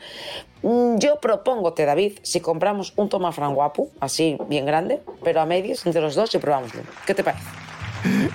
Mm, 0.63 0.99
Yo 0.99 1.19
propongo, 1.19 1.73
te 1.73 1.87
David, 1.87 2.21
si 2.23 2.39
compramos 2.41 2.93
un 2.95 3.09
tomafrán 3.09 3.53
guapo, 3.53 3.89
así 3.99 4.39
bien 4.47 4.65
grande, 4.65 5.01
pero 5.25 5.41
a 5.41 5.45
medias 5.45 5.85
entre 5.85 6.01
los 6.01 6.15
dos 6.15 6.33
y 6.37 6.39
probámoslo. 6.39 6.83
¿Qué 7.05 7.15
te 7.17 7.25
parece? 7.25 7.43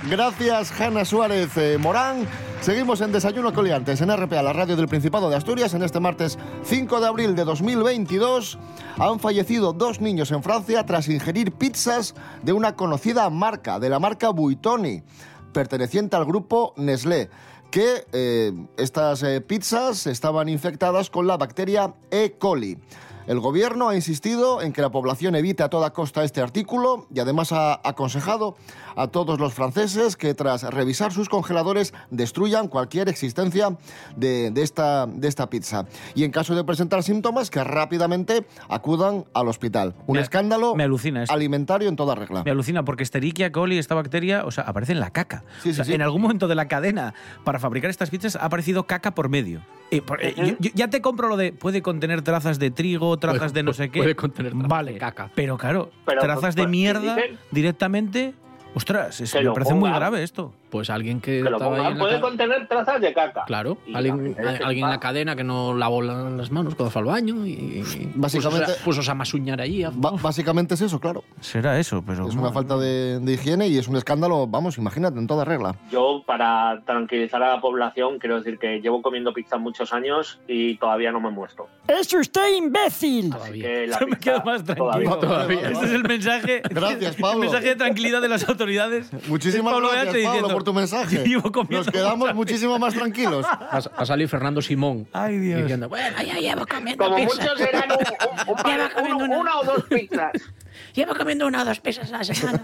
Gracias, 0.10 0.80
Hanna 0.80 1.06
Suárez 1.06 1.56
eh, 1.58 1.78
Morán. 1.78 2.28
Seguimos 2.62 3.02
en 3.02 3.12
Desayuno 3.12 3.54
Coliantes 3.54 4.02
en 4.02 4.16
RPA, 4.16 4.42
la 4.42 4.54
radio 4.54 4.76
del 4.76 4.88
Principado 4.88 5.30
de 5.30 5.36
Asturias. 5.36 5.74
En 5.74 5.84
este 5.84 6.00
martes 6.00 6.38
5 6.64 7.00
de 7.00 7.08
abril 7.08 7.36
de 7.36 7.44
2022 7.44 8.58
han 8.98 9.20
fallecido 9.20 9.74
dos 9.74 10.00
niños 10.02 10.32
en 10.32 10.44
Francia 10.44 10.86
tras 10.86 11.10
ingerir 11.10 11.52
pizzas 11.52 12.16
de 12.42 12.54
una 12.54 12.76
conocida 12.76 13.30
marca, 13.30 13.80
de 13.80 13.90
la 13.90 14.00
marca 14.00 14.30
Buitoni, 14.30 15.04
perteneciente 15.52 16.16
al 16.16 16.26
grupo 16.26 16.74
Nestlé 16.78 17.30
que 17.74 18.06
eh, 18.14 18.54
estas 18.78 19.24
eh, 19.24 19.42
pizzas 19.42 20.06
estaban 20.06 20.48
infectadas 20.48 21.10
con 21.10 21.26
la 21.26 21.38
bacteria 21.38 21.96
E. 22.12 22.36
coli. 22.38 22.78
El 23.26 23.40
gobierno 23.40 23.88
ha 23.90 23.96
insistido 23.96 24.62
en 24.62 24.74
que 24.74 24.82
la 24.82 24.92
población 24.92 25.36
evite 25.36 25.64
a 25.64 25.70
toda 25.70 25.94
costa 25.94 26.24
este 26.26 26.42
artículo 26.42 27.08
y 27.14 27.20
además 27.22 27.54
ha 27.54 27.80
aconsejado 27.88 28.58
a 28.98 29.08
todos 29.08 29.40
los 29.40 29.54
franceses 29.54 30.18
que 30.18 30.34
tras 30.34 30.64
revisar 30.64 31.14
sus 31.14 31.30
congeladores 31.30 31.94
destruyan 32.12 32.68
cualquier 32.68 33.08
existencia 33.08 33.78
de, 34.18 34.52
de 34.52 34.62
esta, 34.62 35.08
de 35.08 35.28
esta 35.28 35.50
pizza. 35.50 35.86
Y 36.16 36.26
en 36.26 36.32
caso 36.32 36.54
de 36.54 36.64
presentar 36.66 37.02
síntomas, 37.02 37.50
que 37.50 37.64
rápidamente 37.64 38.46
acudan 38.68 39.24
al 39.34 39.48
hospital. 39.48 39.96
Un 40.06 40.18
Me- 40.18 40.22
escándalo 40.22 40.76
me 40.76 40.84
alucina 40.84 41.24
esto. 41.24 41.34
alimentario 41.34 41.88
en 41.88 41.96
toda 41.96 42.16
regla. 42.16 42.44
Me 42.44 42.52
alucina 42.52 42.84
porque 42.84 43.04
Escherichia 43.04 43.52
coli, 43.54 43.78
esta 43.78 43.96
bacteria, 43.96 44.46
o 44.46 44.52
sea, 44.52 44.66
aparece 44.66 44.92
en 44.92 45.00
la 45.00 45.12
caca. 45.12 45.44
Sí, 45.64 45.70
O 45.70 45.74
sea, 45.74 45.86
sí, 45.86 45.92
sí. 45.92 45.96
En 45.96 46.02
algún 46.02 46.22
momento 46.22 46.48
de 46.50 46.56
la 46.56 46.68
cadena 46.68 47.14
para 47.46 47.58
fabricar 47.60 47.90
estas 47.90 48.10
pizzas 48.10 48.36
ha 48.36 48.46
aparecido 48.46 48.86
caca 48.86 49.16
por 49.16 49.30
medio. 49.30 49.62
Eh, 49.92 50.02
por- 50.02 50.24
eh, 50.24 50.34
yo- 50.36 50.56
yo 50.60 50.72
ya 50.74 50.90
te 50.90 51.02
compro 51.02 51.28
lo 51.30 51.38
de 51.38 51.54
puede 51.54 51.82
contener 51.82 52.22
trazas 52.24 52.58
de 52.60 52.72
trigo, 52.72 53.13
trazas 53.18 53.40
Puede- 53.40 53.54
de 53.54 53.64
no 53.64 53.74
sé 53.74 53.90
qué. 53.90 54.00
puede 54.00 54.16
contener 54.16 54.54
trazas 54.54 54.68
vale, 54.68 54.94
de 54.94 54.98
caca. 55.00 55.30
Pero 55.36 55.58
claro, 55.58 55.92
Pero, 56.06 56.22
trazas 56.22 56.42
pues, 56.42 56.56
de 56.56 56.68
mierda 56.68 57.16
dicen- 57.16 57.38
directamente. 57.52 58.34
Ostras, 58.76 59.22
es- 59.22 59.32
Que 59.32 59.42
me 59.44 59.52
parece 59.52 59.74
muy 59.76 59.92
grave 59.92 60.24
esto. 60.24 60.52
Pues 60.74 60.90
alguien 60.90 61.22
que, 61.22 61.44
Que 61.44 61.50
lo 61.52 61.58
estaba 61.58 61.76
ahí 61.76 61.78
pongan 61.82 61.92
en 61.92 61.98
la 62.00 62.04
puede 62.04 62.20
contener 62.20 62.68
trazas 62.68 63.00
de 63.00 63.14
caca. 63.14 63.44
Claro, 63.46 63.78
Y 63.86 63.94
alguien, 63.94 64.34
la 64.40 64.52
gente 64.54 64.64
alguien 64.66 64.86
en 64.86 64.90
la 64.92 65.00
cadena 65.00 65.36
que 65.36 65.44
no 65.44 65.76
lavó 65.78 66.02
la- 66.02 66.32
las 66.32 66.50
manos 66.50 66.74
cuando 66.74 66.90
fue 66.90 67.02
al 67.04 67.06
baño 67.10 67.46
y 67.46 67.84
Básicamente- 68.16 68.72
puso, 68.84 69.02
puso 69.02 69.12
a 69.12 69.14
masuñar 69.14 69.62
allí. 69.62 69.86
Básicamente 69.94 70.74
es 70.74 70.82
eso, 70.82 71.00
claro. 71.00 71.24
Será 71.42 71.80
eso, 71.80 72.04
pero... 72.04 72.28
Es 72.28 72.34
una 72.36 72.52
falta 72.52 72.76
de, 72.78 73.20
de 73.20 73.34
higiene 73.34 73.68
y 73.68 73.78
es 73.78 73.88
un 73.88 73.98
escándalo, 73.98 74.48
vamos, 74.48 74.80
imagínate, 74.80 75.20
en 75.20 75.28
toda 75.28 75.46
regla. 75.46 75.76
Yo, 75.92 76.24
para 76.26 76.82
tranquilizar 76.88 77.44
a 77.44 77.50
la 77.56 77.62
población, 77.62 78.18
quiero 78.18 78.38
decir 78.38 78.58
que 78.58 78.82
llevo 78.82 79.04
comiendo 79.04 79.32
pizza 79.32 79.58
muchos 79.60 79.94
años 79.94 80.40
y 80.48 80.78
todavía 80.78 81.12
no 81.12 81.20
me 81.22 81.28
he 81.30 81.32
muerto. 81.32 81.68
¡Es 81.88 82.12
usted 82.12 82.56
imbécil! 82.58 83.32
Así 83.34 83.62
que 83.62 83.86
la 83.86 84.00
Yo 84.00 84.08
me 84.08 84.18
quedo 84.18 84.42
más 84.44 84.64
tranquilo. 84.64 85.18
todavía. 85.20 85.70
Este 85.70 85.86
es 85.86 85.92
el 85.92 86.04
mensaje. 86.04 86.62
Gracias, 86.68 87.16
El 87.16 87.22
Pablo. 87.22 87.40
mensaje 87.42 87.66
de 87.68 87.76
tranquilidad 87.76 88.22
de 88.24 88.30
las 88.30 88.50
autoridades. 88.50 89.12
Muchísimas 89.28 89.76
gracias, 89.80 90.16
Pablo, 90.26 90.63
por 90.64 90.74
tu 90.74 90.74
mensaje. 90.74 91.18
"Llevo 91.28 91.52
comiendo 91.52 91.78
Nos 91.86 91.88
quedamos 91.92 92.34
muchísimo 92.34 92.80
más 92.80 92.94
tranquilos. 92.94 93.46
Ha, 93.50 94.06
salido 94.06 94.30
Fernando 94.30 94.62
Simón. 94.62 95.08
Ay, 95.14 95.38
Dios. 95.38 95.62
Diciendo, 95.62 95.90
bueno, 95.90 96.18
ya 96.24 96.36
llevo 96.36 96.66
comiendo 96.66 97.04
Como 97.04 97.18
pizza. 97.18 97.36
muchos 97.42 97.60
eran 97.62 97.90
un- 97.92 99.32
una 99.40 99.58
o 99.60 99.64
dos 99.64 99.84
pizzas. 99.86 100.32
Llevo 100.96 101.14
comiendo 101.16 101.46
una 101.48 101.62
o 101.62 101.66
dos 101.66 101.80
pizzas 101.80 102.12
a 102.12 102.18
la 102.18 102.24
semana. 102.24 102.60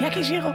y 0.00 0.04
aquí 0.04 0.24
sigo. 0.24 0.52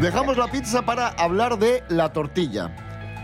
Dejamos 0.00 0.36
la 0.36 0.48
pizza 0.50 0.82
para 0.82 1.08
hablar 1.08 1.58
de 1.58 1.82
la 1.88 2.12
tortilla. 2.12 2.70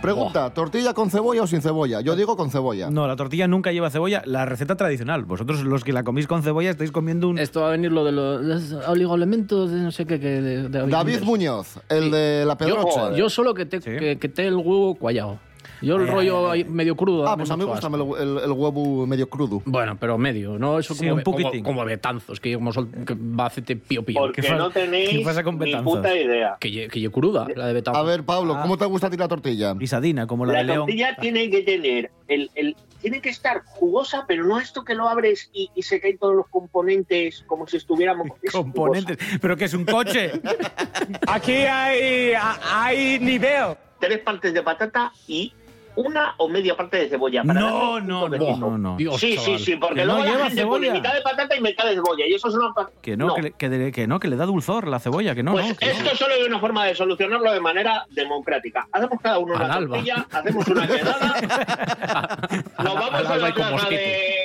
Pregunta, 0.03 0.53
¿tortilla 0.53 0.93
con 0.93 1.11
cebolla 1.11 1.43
o 1.43 1.47
sin 1.47 1.62
cebolla? 1.62 2.01
Yo 2.01 2.17
digo 2.17 2.37
con 2.37 2.51
cebolla. 2.51 2.91
No, 2.91 3.07
la 3.07 3.17
tortilla 3.17 3.47
nunca 3.47 3.73
lleva 3.73 3.88
cebolla. 3.88 4.23
La 4.27 4.45
receta 4.45 4.77
tradicional. 4.77 5.25
Vosotros, 5.25 5.62
los 5.62 5.85
que 5.85 5.93
la 5.93 6.03
comís 6.03 6.27
con 6.27 6.43
cebolla, 6.43 6.71
estáis 6.71 6.91
comiendo 6.91 7.29
un. 7.29 7.38
Esto 7.38 7.61
va 7.62 7.69
a 7.69 7.71
venir 7.71 7.93
lo 7.93 8.05
de 8.05 8.12
los, 8.12 8.43
los 8.43 8.73
oligoelementos 8.88 9.71
de 9.71 9.79
no 9.81 9.91
sé 9.93 10.05
qué. 10.05 10.19
que 10.21 10.29
de, 10.43 10.69
de 10.69 10.87
David 10.88 11.21
Muñoz, 11.23 11.79
el 11.88 12.11
de 12.11 12.45
la 12.45 12.55
Yo, 12.55 12.59
Pedroche. 12.59 13.17
yo 13.17 13.31
solo 13.31 13.55
que 13.55 13.65
te, 13.67 13.81
que, 13.81 14.19
que 14.19 14.29
te 14.29 14.47
el 14.47 14.57
huevo 14.57 14.95
cuallado. 14.97 15.38
Yo 15.83 15.97
el 15.97 16.03
Ay, 16.03 16.11
rollo 16.11 16.51
ay, 16.51 16.62
ahí 16.62 16.68
medio 16.68 16.97
crudo. 16.97 17.27
Ah, 17.29 17.37
pues 17.37 17.51
a 17.51 17.57
mí 17.57 17.64
me 17.64 17.71
gusta 17.71 17.88
el, 17.88 17.95
el- 17.95 18.38
el 18.45 18.51
huevo 18.53 19.07
medio 19.07 19.29
crudo. 19.29 19.61
Bueno, 19.64 19.97
pero 19.99 20.16
medio, 20.16 20.59
¿no? 20.59 20.79
Eso 20.79 20.95
Sí, 20.95 21.01
como, 21.01 21.11
un 21.12 21.16
ve- 21.18 21.25
como, 21.25 21.37
poquitín. 21.38 21.64
como 21.64 21.85
betanzos, 21.85 22.40
que 22.40 22.55
como 22.55 22.73
sol, 22.73 22.88
que 23.07 23.14
va 23.14 23.45
a 23.45 23.47
hacerte 23.49 23.77
pío 23.77 24.03
pío. 24.05 24.21
Porque 24.21 24.42
no 24.53 24.68
qué 24.71 24.81
tenéis 24.81 25.25
pasa 25.25 25.42
con 25.42 25.59
ni 25.59 25.75
puta 25.77 26.14
idea. 26.16 26.57
Que 26.61 26.88
que 26.88 27.11
cruda, 27.11 27.47
la 27.55 27.66
de 27.66 27.73
betanzos. 27.75 28.01
A 28.01 28.05
ver, 28.07 28.23
Pablo, 28.25 28.57
¿cómo 28.62 28.79
te 28.79 28.85
gusta 28.87 29.09
a 29.09 29.11
ti 29.11 29.16
la 29.16 29.29
tortilla? 29.29 29.75
Guisadina, 29.75 30.27
como 30.27 30.47
la, 30.47 30.53
La 30.55 30.59
de 30.61 30.64
León. 30.66 30.79
tortilla 30.87 31.16
tiene 31.21 31.51
que 31.51 31.62
tener 31.62 32.11
el, 32.29 32.51
el- 32.55 32.77
tiene 33.01 33.21
que 33.21 33.31
estar 33.31 33.62
jugosa, 33.64 34.25
pero 34.29 34.45
no 34.45 34.61
esto 34.61 34.85
que 34.85 34.95
lo 34.95 35.09
abres 35.09 35.51
y, 35.53 35.68
y 35.75 35.83
se 35.83 36.01
caen 36.01 36.18
todos 36.18 36.37
los 36.37 36.47
componentes 36.47 37.42
como 37.49 37.66
si 37.66 37.77
estuviéramos 37.79 38.29
es 38.42 38.53
Componentes. 38.53 39.18
¿Pero 39.40 39.57
que 39.57 39.64
es 39.64 39.75
un 39.75 39.85
coche? 39.85 40.31
Aquí 41.27 41.53
hay, 41.53 42.33
hay 42.71 43.18
nivel. 43.18 43.75
Tres 43.99 44.18
partes 44.21 44.53
de 44.55 44.62
patata 44.62 45.12
y 45.29 45.53
una 45.94 46.35
o 46.38 46.48
media 46.48 46.74
parte 46.76 46.96
de 46.96 47.09
cebolla. 47.09 47.42
para 47.44 47.61
No, 47.61 48.00
no, 48.00 48.28
no, 48.28 48.57
no, 48.57 48.78
no. 48.78 48.96
Dios, 48.96 49.20
Sí, 49.20 49.37
sí, 49.37 49.44
chaval. 49.44 49.59
sí, 49.61 49.76
porque 49.76 49.94
Que 49.96 50.00
no 50.07 50.12
luego 50.14 50.24
la 50.24 50.31
lleva 50.31 50.44
gente 50.46 50.64
pone 50.66 50.87
cebolla. 50.87 51.00
mitad 51.00 51.14
de 51.14 51.20
patata 51.22 51.57
y 51.57 51.61
mitad 51.61 51.85
de 51.85 51.94
cebolla 51.94 52.26
y 52.26 52.35
eso 52.35 52.48
es 52.48 52.55
una... 52.55 52.72
Que 53.02 53.16
no, 53.16 53.35
Que, 53.35 53.42
le, 53.42 53.50
que, 53.52 53.68
le- 53.68 53.92
que 53.92 54.07
no, 54.07 54.18
que 54.20 54.28
le 54.28 54.37
da 54.37 54.46
dulzor 54.46 54.88
la 54.88 54.98
cebolla, 55.00 55.35
que 55.35 55.42
no, 55.42 55.52
Pues 55.52 55.68
no. 55.68 55.76
que 55.76 55.87
no. 55.87 55.92
esto 55.92 56.16
solo 56.16 56.35
hay 56.35 56.42
una 56.44 56.59
forma 56.61 56.87
de 56.87 56.94
solucionarlo 56.94 57.52
de 57.52 57.61
manera 57.61 58.07
democrática. 58.11 58.87
Hacemos 58.92 59.18
cada 59.22 59.38
uno 59.38 59.55
una 59.55 59.74
Al 59.74 59.87
tortilla, 59.88 60.26
hacemos 60.33 60.66
una 60.68 60.87
quedada, 60.87 62.38
nos 62.83 62.94
vamos 62.94 63.14
a 63.31 63.37
la 63.37 63.55
plaza 63.55 63.88
de, 63.90 64.44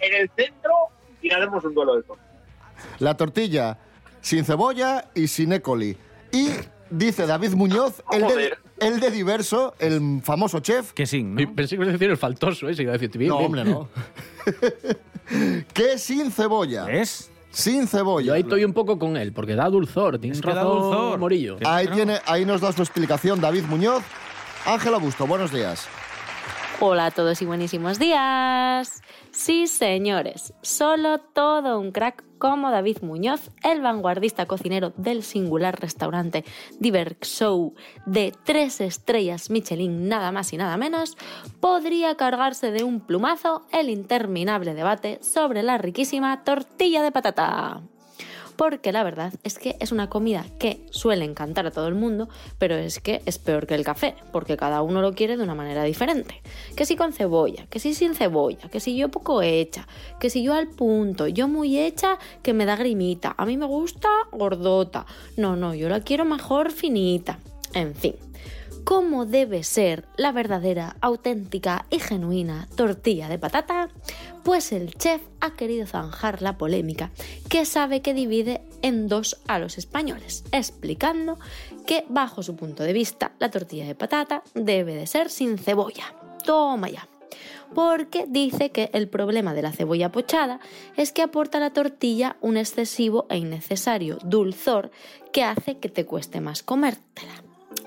en 0.00 0.14
el 0.14 0.30
centro 0.36 0.72
y 1.22 1.32
haremos 1.32 1.64
un 1.64 1.74
duelo 1.74 1.96
de 1.96 2.02
todo. 2.04 2.18
La 2.98 3.16
tortilla 3.16 3.78
sin 4.20 4.44
cebolla 4.44 5.06
y 5.14 5.26
sin 5.28 5.52
E. 5.52 5.60
coli. 5.60 5.96
Y 6.32 6.48
dice 6.90 7.26
David 7.26 7.54
Muñoz, 7.54 8.02
el 8.12 8.22
de. 8.28 8.54
El 8.78 9.00
de 9.00 9.10
Diverso, 9.10 9.74
el 9.78 10.20
famoso 10.22 10.60
chef, 10.60 10.92
Que. 10.92 11.04
Y 11.04 11.46
Pensé 11.46 11.76
que 11.76 11.82
ibas 11.82 11.88
a 11.88 11.92
decir 11.92 12.10
el 12.10 12.16
faltoso 12.16 12.68
ese, 12.68 12.82
iba 12.82 12.92
a 12.92 12.94
decirte 12.94 13.18
bien. 13.18 13.30
No, 13.30 13.38
bien. 13.38 13.46
hombre, 13.46 13.64
no. 13.64 13.88
que 15.72 15.98
sin 15.98 16.30
cebolla. 16.30 16.84
¿Ves? 16.84 17.30
Sin 17.50 17.82
Yo 17.82 17.86
cebolla. 17.86 18.34
ahí 18.34 18.40
estoy 18.42 18.64
un 18.64 18.72
poco 18.72 18.98
con 18.98 19.16
él, 19.16 19.32
porque 19.32 19.54
da 19.54 19.68
dulzor. 19.68 20.18
Tienes 20.18 20.38
Es 20.38 20.44
que 20.44 20.52
da 20.52 20.64
dulzor. 20.64 21.18
Morillo. 21.18 21.56
Ahí, 21.64 21.86
tiene, 21.88 22.18
ahí 22.26 22.44
nos 22.44 22.60
da 22.60 22.72
su 22.72 22.82
explicación 22.82 23.40
David 23.40 23.64
Muñoz. 23.64 24.02
Ángela 24.66 24.98
Busto, 24.98 25.26
buenos 25.26 25.52
días. 25.52 25.86
Hola 26.80 27.06
a 27.06 27.10
todos 27.12 27.40
y 27.40 27.44
buenísimos 27.44 27.98
días. 27.98 29.02
Sí, 29.34 29.66
señores, 29.66 30.54
solo 30.62 31.18
todo 31.18 31.80
un 31.80 31.90
crack 31.90 32.22
como 32.38 32.70
David 32.70 32.98
Muñoz, 33.02 33.50
el 33.64 33.80
vanguardista 33.80 34.46
cocinero 34.46 34.92
del 34.96 35.24
singular 35.24 35.80
restaurante 35.80 36.44
Diver 36.78 37.18
Show 37.20 37.74
de 38.06 38.32
tres 38.44 38.80
estrellas 38.80 39.50
Michelin, 39.50 40.08
nada 40.08 40.30
más 40.30 40.52
y 40.52 40.56
nada 40.56 40.76
menos, 40.76 41.16
podría 41.58 42.14
cargarse 42.14 42.70
de 42.70 42.84
un 42.84 43.00
plumazo 43.00 43.66
el 43.72 43.90
interminable 43.90 44.72
debate 44.72 45.18
sobre 45.20 45.64
la 45.64 45.78
riquísima 45.78 46.44
tortilla 46.44 47.02
de 47.02 47.10
patata 47.10 47.82
porque 48.56 48.92
la 48.92 49.02
verdad 49.02 49.32
es 49.42 49.58
que 49.58 49.76
es 49.80 49.92
una 49.92 50.08
comida 50.08 50.44
que 50.58 50.84
suele 50.90 51.24
encantar 51.24 51.66
a 51.66 51.70
todo 51.70 51.88
el 51.88 51.94
mundo, 51.94 52.28
pero 52.58 52.76
es 52.76 53.00
que 53.00 53.22
es 53.26 53.38
peor 53.38 53.66
que 53.66 53.74
el 53.74 53.84
café, 53.84 54.14
porque 54.32 54.56
cada 54.56 54.82
uno 54.82 55.00
lo 55.02 55.14
quiere 55.14 55.36
de 55.36 55.42
una 55.42 55.54
manera 55.54 55.84
diferente. 55.84 56.42
Que 56.76 56.86
si 56.86 56.96
con 56.96 57.12
cebolla, 57.12 57.66
que 57.66 57.78
si 57.78 57.94
sin 57.94 58.14
cebolla, 58.14 58.68
que 58.68 58.80
si 58.80 58.96
yo 58.96 59.10
poco 59.10 59.42
hecha, 59.42 59.86
que 60.20 60.30
si 60.30 60.42
yo 60.42 60.54
al 60.54 60.68
punto, 60.68 61.26
yo 61.26 61.48
muy 61.48 61.78
hecha 61.78 62.18
que 62.42 62.52
me 62.52 62.64
da 62.64 62.76
grimita, 62.76 63.34
a 63.36 63.46
mí 63.46 63.56
me 63.56 63.66
gusta 63.66 64.08
gordota, 64.32 65.06
no, 65.36 65.56
no, 65.56 65.74
yo 65.74 65.88
la 65.88 66.00
quiero 66.00 66.24
mejor 66.24 66.70
finita, 66.70 67.38
en 67.72 67.94
fin 67.94 68.14
cómo 68.84 69.26
debe 69.26 69.64
ser 69.64 70.06
la 70.16 70.30
verdadera, 70.30 70.96
auténtica 71.00 71.86
y 71.90 71.98
genuina 71.98 72.68
tortilla 72.76 73.28
de 73.28 73.38
patata? 73.38 73.88
Pues 74.42 74.72
el 74.72 74.94
chef 74.94 75.22
ha 75.40 75.54
querido 75.54 75.86
zanjar 75.86 76.42
la 76.42 76.58
polémica 76.58 77.10
que 77.48 77.64
sabe 77.64 78.02
que 78.02 78.14
divide 78.14 78.60
en 78.82 79.08
dos 79.08 79.40
a 79.48 79.58
los 79.58 79.78
españoles, 79.78 80.44
explicando 80.52 81.38
que 81.86 82.04
bajo 82.08 82.42
su 82.42 82.54
punto 82.56 82.82
de 82.82 82.92
vista 82.92 83.32
la 83.38 83.50
tortilla 83.50 83.86
de 83.86 83.94
patata 83.94 84.42
debe 84.54 84.94
de 84.94 85.06
ser 85.06 85.30
sin 85.30 85.58
cebolla. 85.58 86.14
Toma 86.44 86.90
ya 86.90 87.08
porque 87.74 88.26
dice 88.28 88.70
que 88.70 88.90
el 88.92 89.08
problema 89.08 89.54
de 89.54 89.62
la 89.62 89.72
cebolla 89.72 90.12
pochada 90.12 90.60
es 90.96 91.12
que 91.12 91.22
aporta 91.22 91.58
a 91.58 91.60
la 91.60 91.72
tortilla 91.72 92.36
un 92.40 92.56
excesivo 92.56 93.26
e 93.28 93.38
innecesario 93.38 94.18
dulzor 94.22 94.90
que 95.32 95.42
hace 95.42 95.78
que 95.78 95.88
te 95.88 96.06
cueste 96.06 96.40
más 96.40 96.62
comértela. 96.62 97.32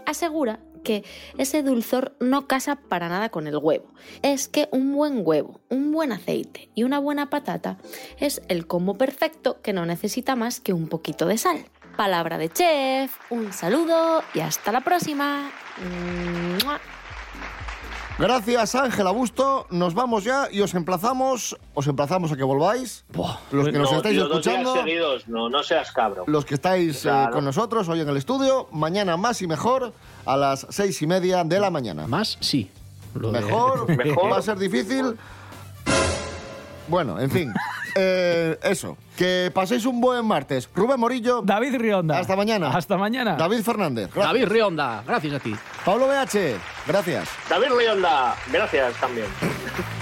Asegura 0.06 0.60
que 0.88 1.04
ese 1.38 1.64
dulzor 1.64 2.16
no 2.22 2.48
casa 2.48 2.78
para 2.78 3.10
nada 3.10 3.28
con 3.28 3.46
el 3.46 3.58
huevo. 3.58 3.94
Es 4.22 4.48
que 4.48 4.70
un 4.72 4.94
buen 4.94 5.22
huevo, 5.26 5.60
un 5.70 5.92
buen 5.92 6.14
aceite 6.14 6.70
y 6.76 6.84
una 6.84 7.00
buena 7.00 7.30
patata 7.30 7.78
es 8.22 8.42
el 8.48 8.68
combo 8.68 8.94
perfecto 8.94 9.62
que 9.62 9.74
no 9.74 9.86
necesita 9.86 10.38
más 10.38 10.62
que 10.62 10.72
un 10.72 10.88
poquito 10.88 11.26
de 11.26 11.38
sal. 11.38 11.66
Palabra 11.98 12.38
de 12.38 12.48
chef, 12.48 13.12
un 13.30 13.52
saludo 13.52 14.24
y 14.34 14.40
hasta 14.40 14.72
la 14.72 14.80
próxima. 14.80 15.52
Gracias, 18.20 18.74
Ángela 18.74 19.12
Busto. 19.12 19.68
Nos 19.70 19.94
vamos 19.94 20.24
ya 20.24 20.48
y 20.52 20.62
os 20.62 20.74
emplazamos, 20.74 21.56
os 21.76 21.86
emplazamos 21.88 22.32
a 22.32 22.36
que 22.36 22.44
volváis. 22.44 23.06
Los 23.52 23.66
que 23.68 23.74
nos 23.78 23.92
No, 23.92 23.98
estáis 23.98 24.16
tío, 24.16 24.28
dos 24.28 24.44
días 24.44 24.58
escuchando, 24.58 24.74
seguidos, 24.84 25.28
no, 25.28 25.50
no 25.50 25.62
seas 25.62 25.92
cabro. 25.92 26.24
los 26.26 26.44
que 26.44 26.56
estáis 26.56 27.06
eh, 27.06 27.28
con 27.32 27.46
nosotros 27.46 27.88
hoy 27.90 28.02
en 28.02 28.10
el 28.10 28.18
estudio, 28.18 28.68
mañana 28.72 29.18
más 29.18 29.42
y 29.44 29.48
mejor 29.48 29.94
a 30.26 30.36
las 30.36 30.66
seis 30.72 31.00
y 31.04 31.08
media 31.08 31.44
de 31.44 31.60
la 31.60 31.70
mañana. 31.70 32.08
Más 32.08 32.38
sí. 32.40 32.72
Lo 33.14 33.32
de- 33.32 33.40
Mejor, 33.42 33.88
Mejor. 33.98 34.32
va 34.34 34.38
a 34.38 34.42
ser 34.42 34.58
difícil. 34.58 35.16
Bueno, 36.88 37.20
en 37.20 37.30
fin. 37.32 37.54
Eh, 38.00 38.60
eso. 38.62 38.96
Que 39.16 39.50
paséis 39.52 39.84
un 39.88 40.00
buen 40.00 40.24
martes. 40.24 40.70
Rubén 40.76 41.00
Morillo. 41.00 41.42
David 41.44 41.78
Rionda. 41.78 42.20
Hasta 42.20 42.36
mañana. 42.36 42.70
Hasta 42.70 42.96
mañana. 42.96 43.36
David 43.38 43.64
Fernández. 43.64 44.12
gracias. 44.14 44.26
David 44.34 44.48
Rionda, 44.50 45.04
gracias 45.08 45.34
a 45.34 45.40
ti. 45.40 45.56
Pablo 45.84 46.06
BH. 46.08 46.77
Gracias. 46.88 47.30
David 47.50 47.72
Rionda, 47.78 48.36
gracias 48.52 48.94
también. 48.96 49.28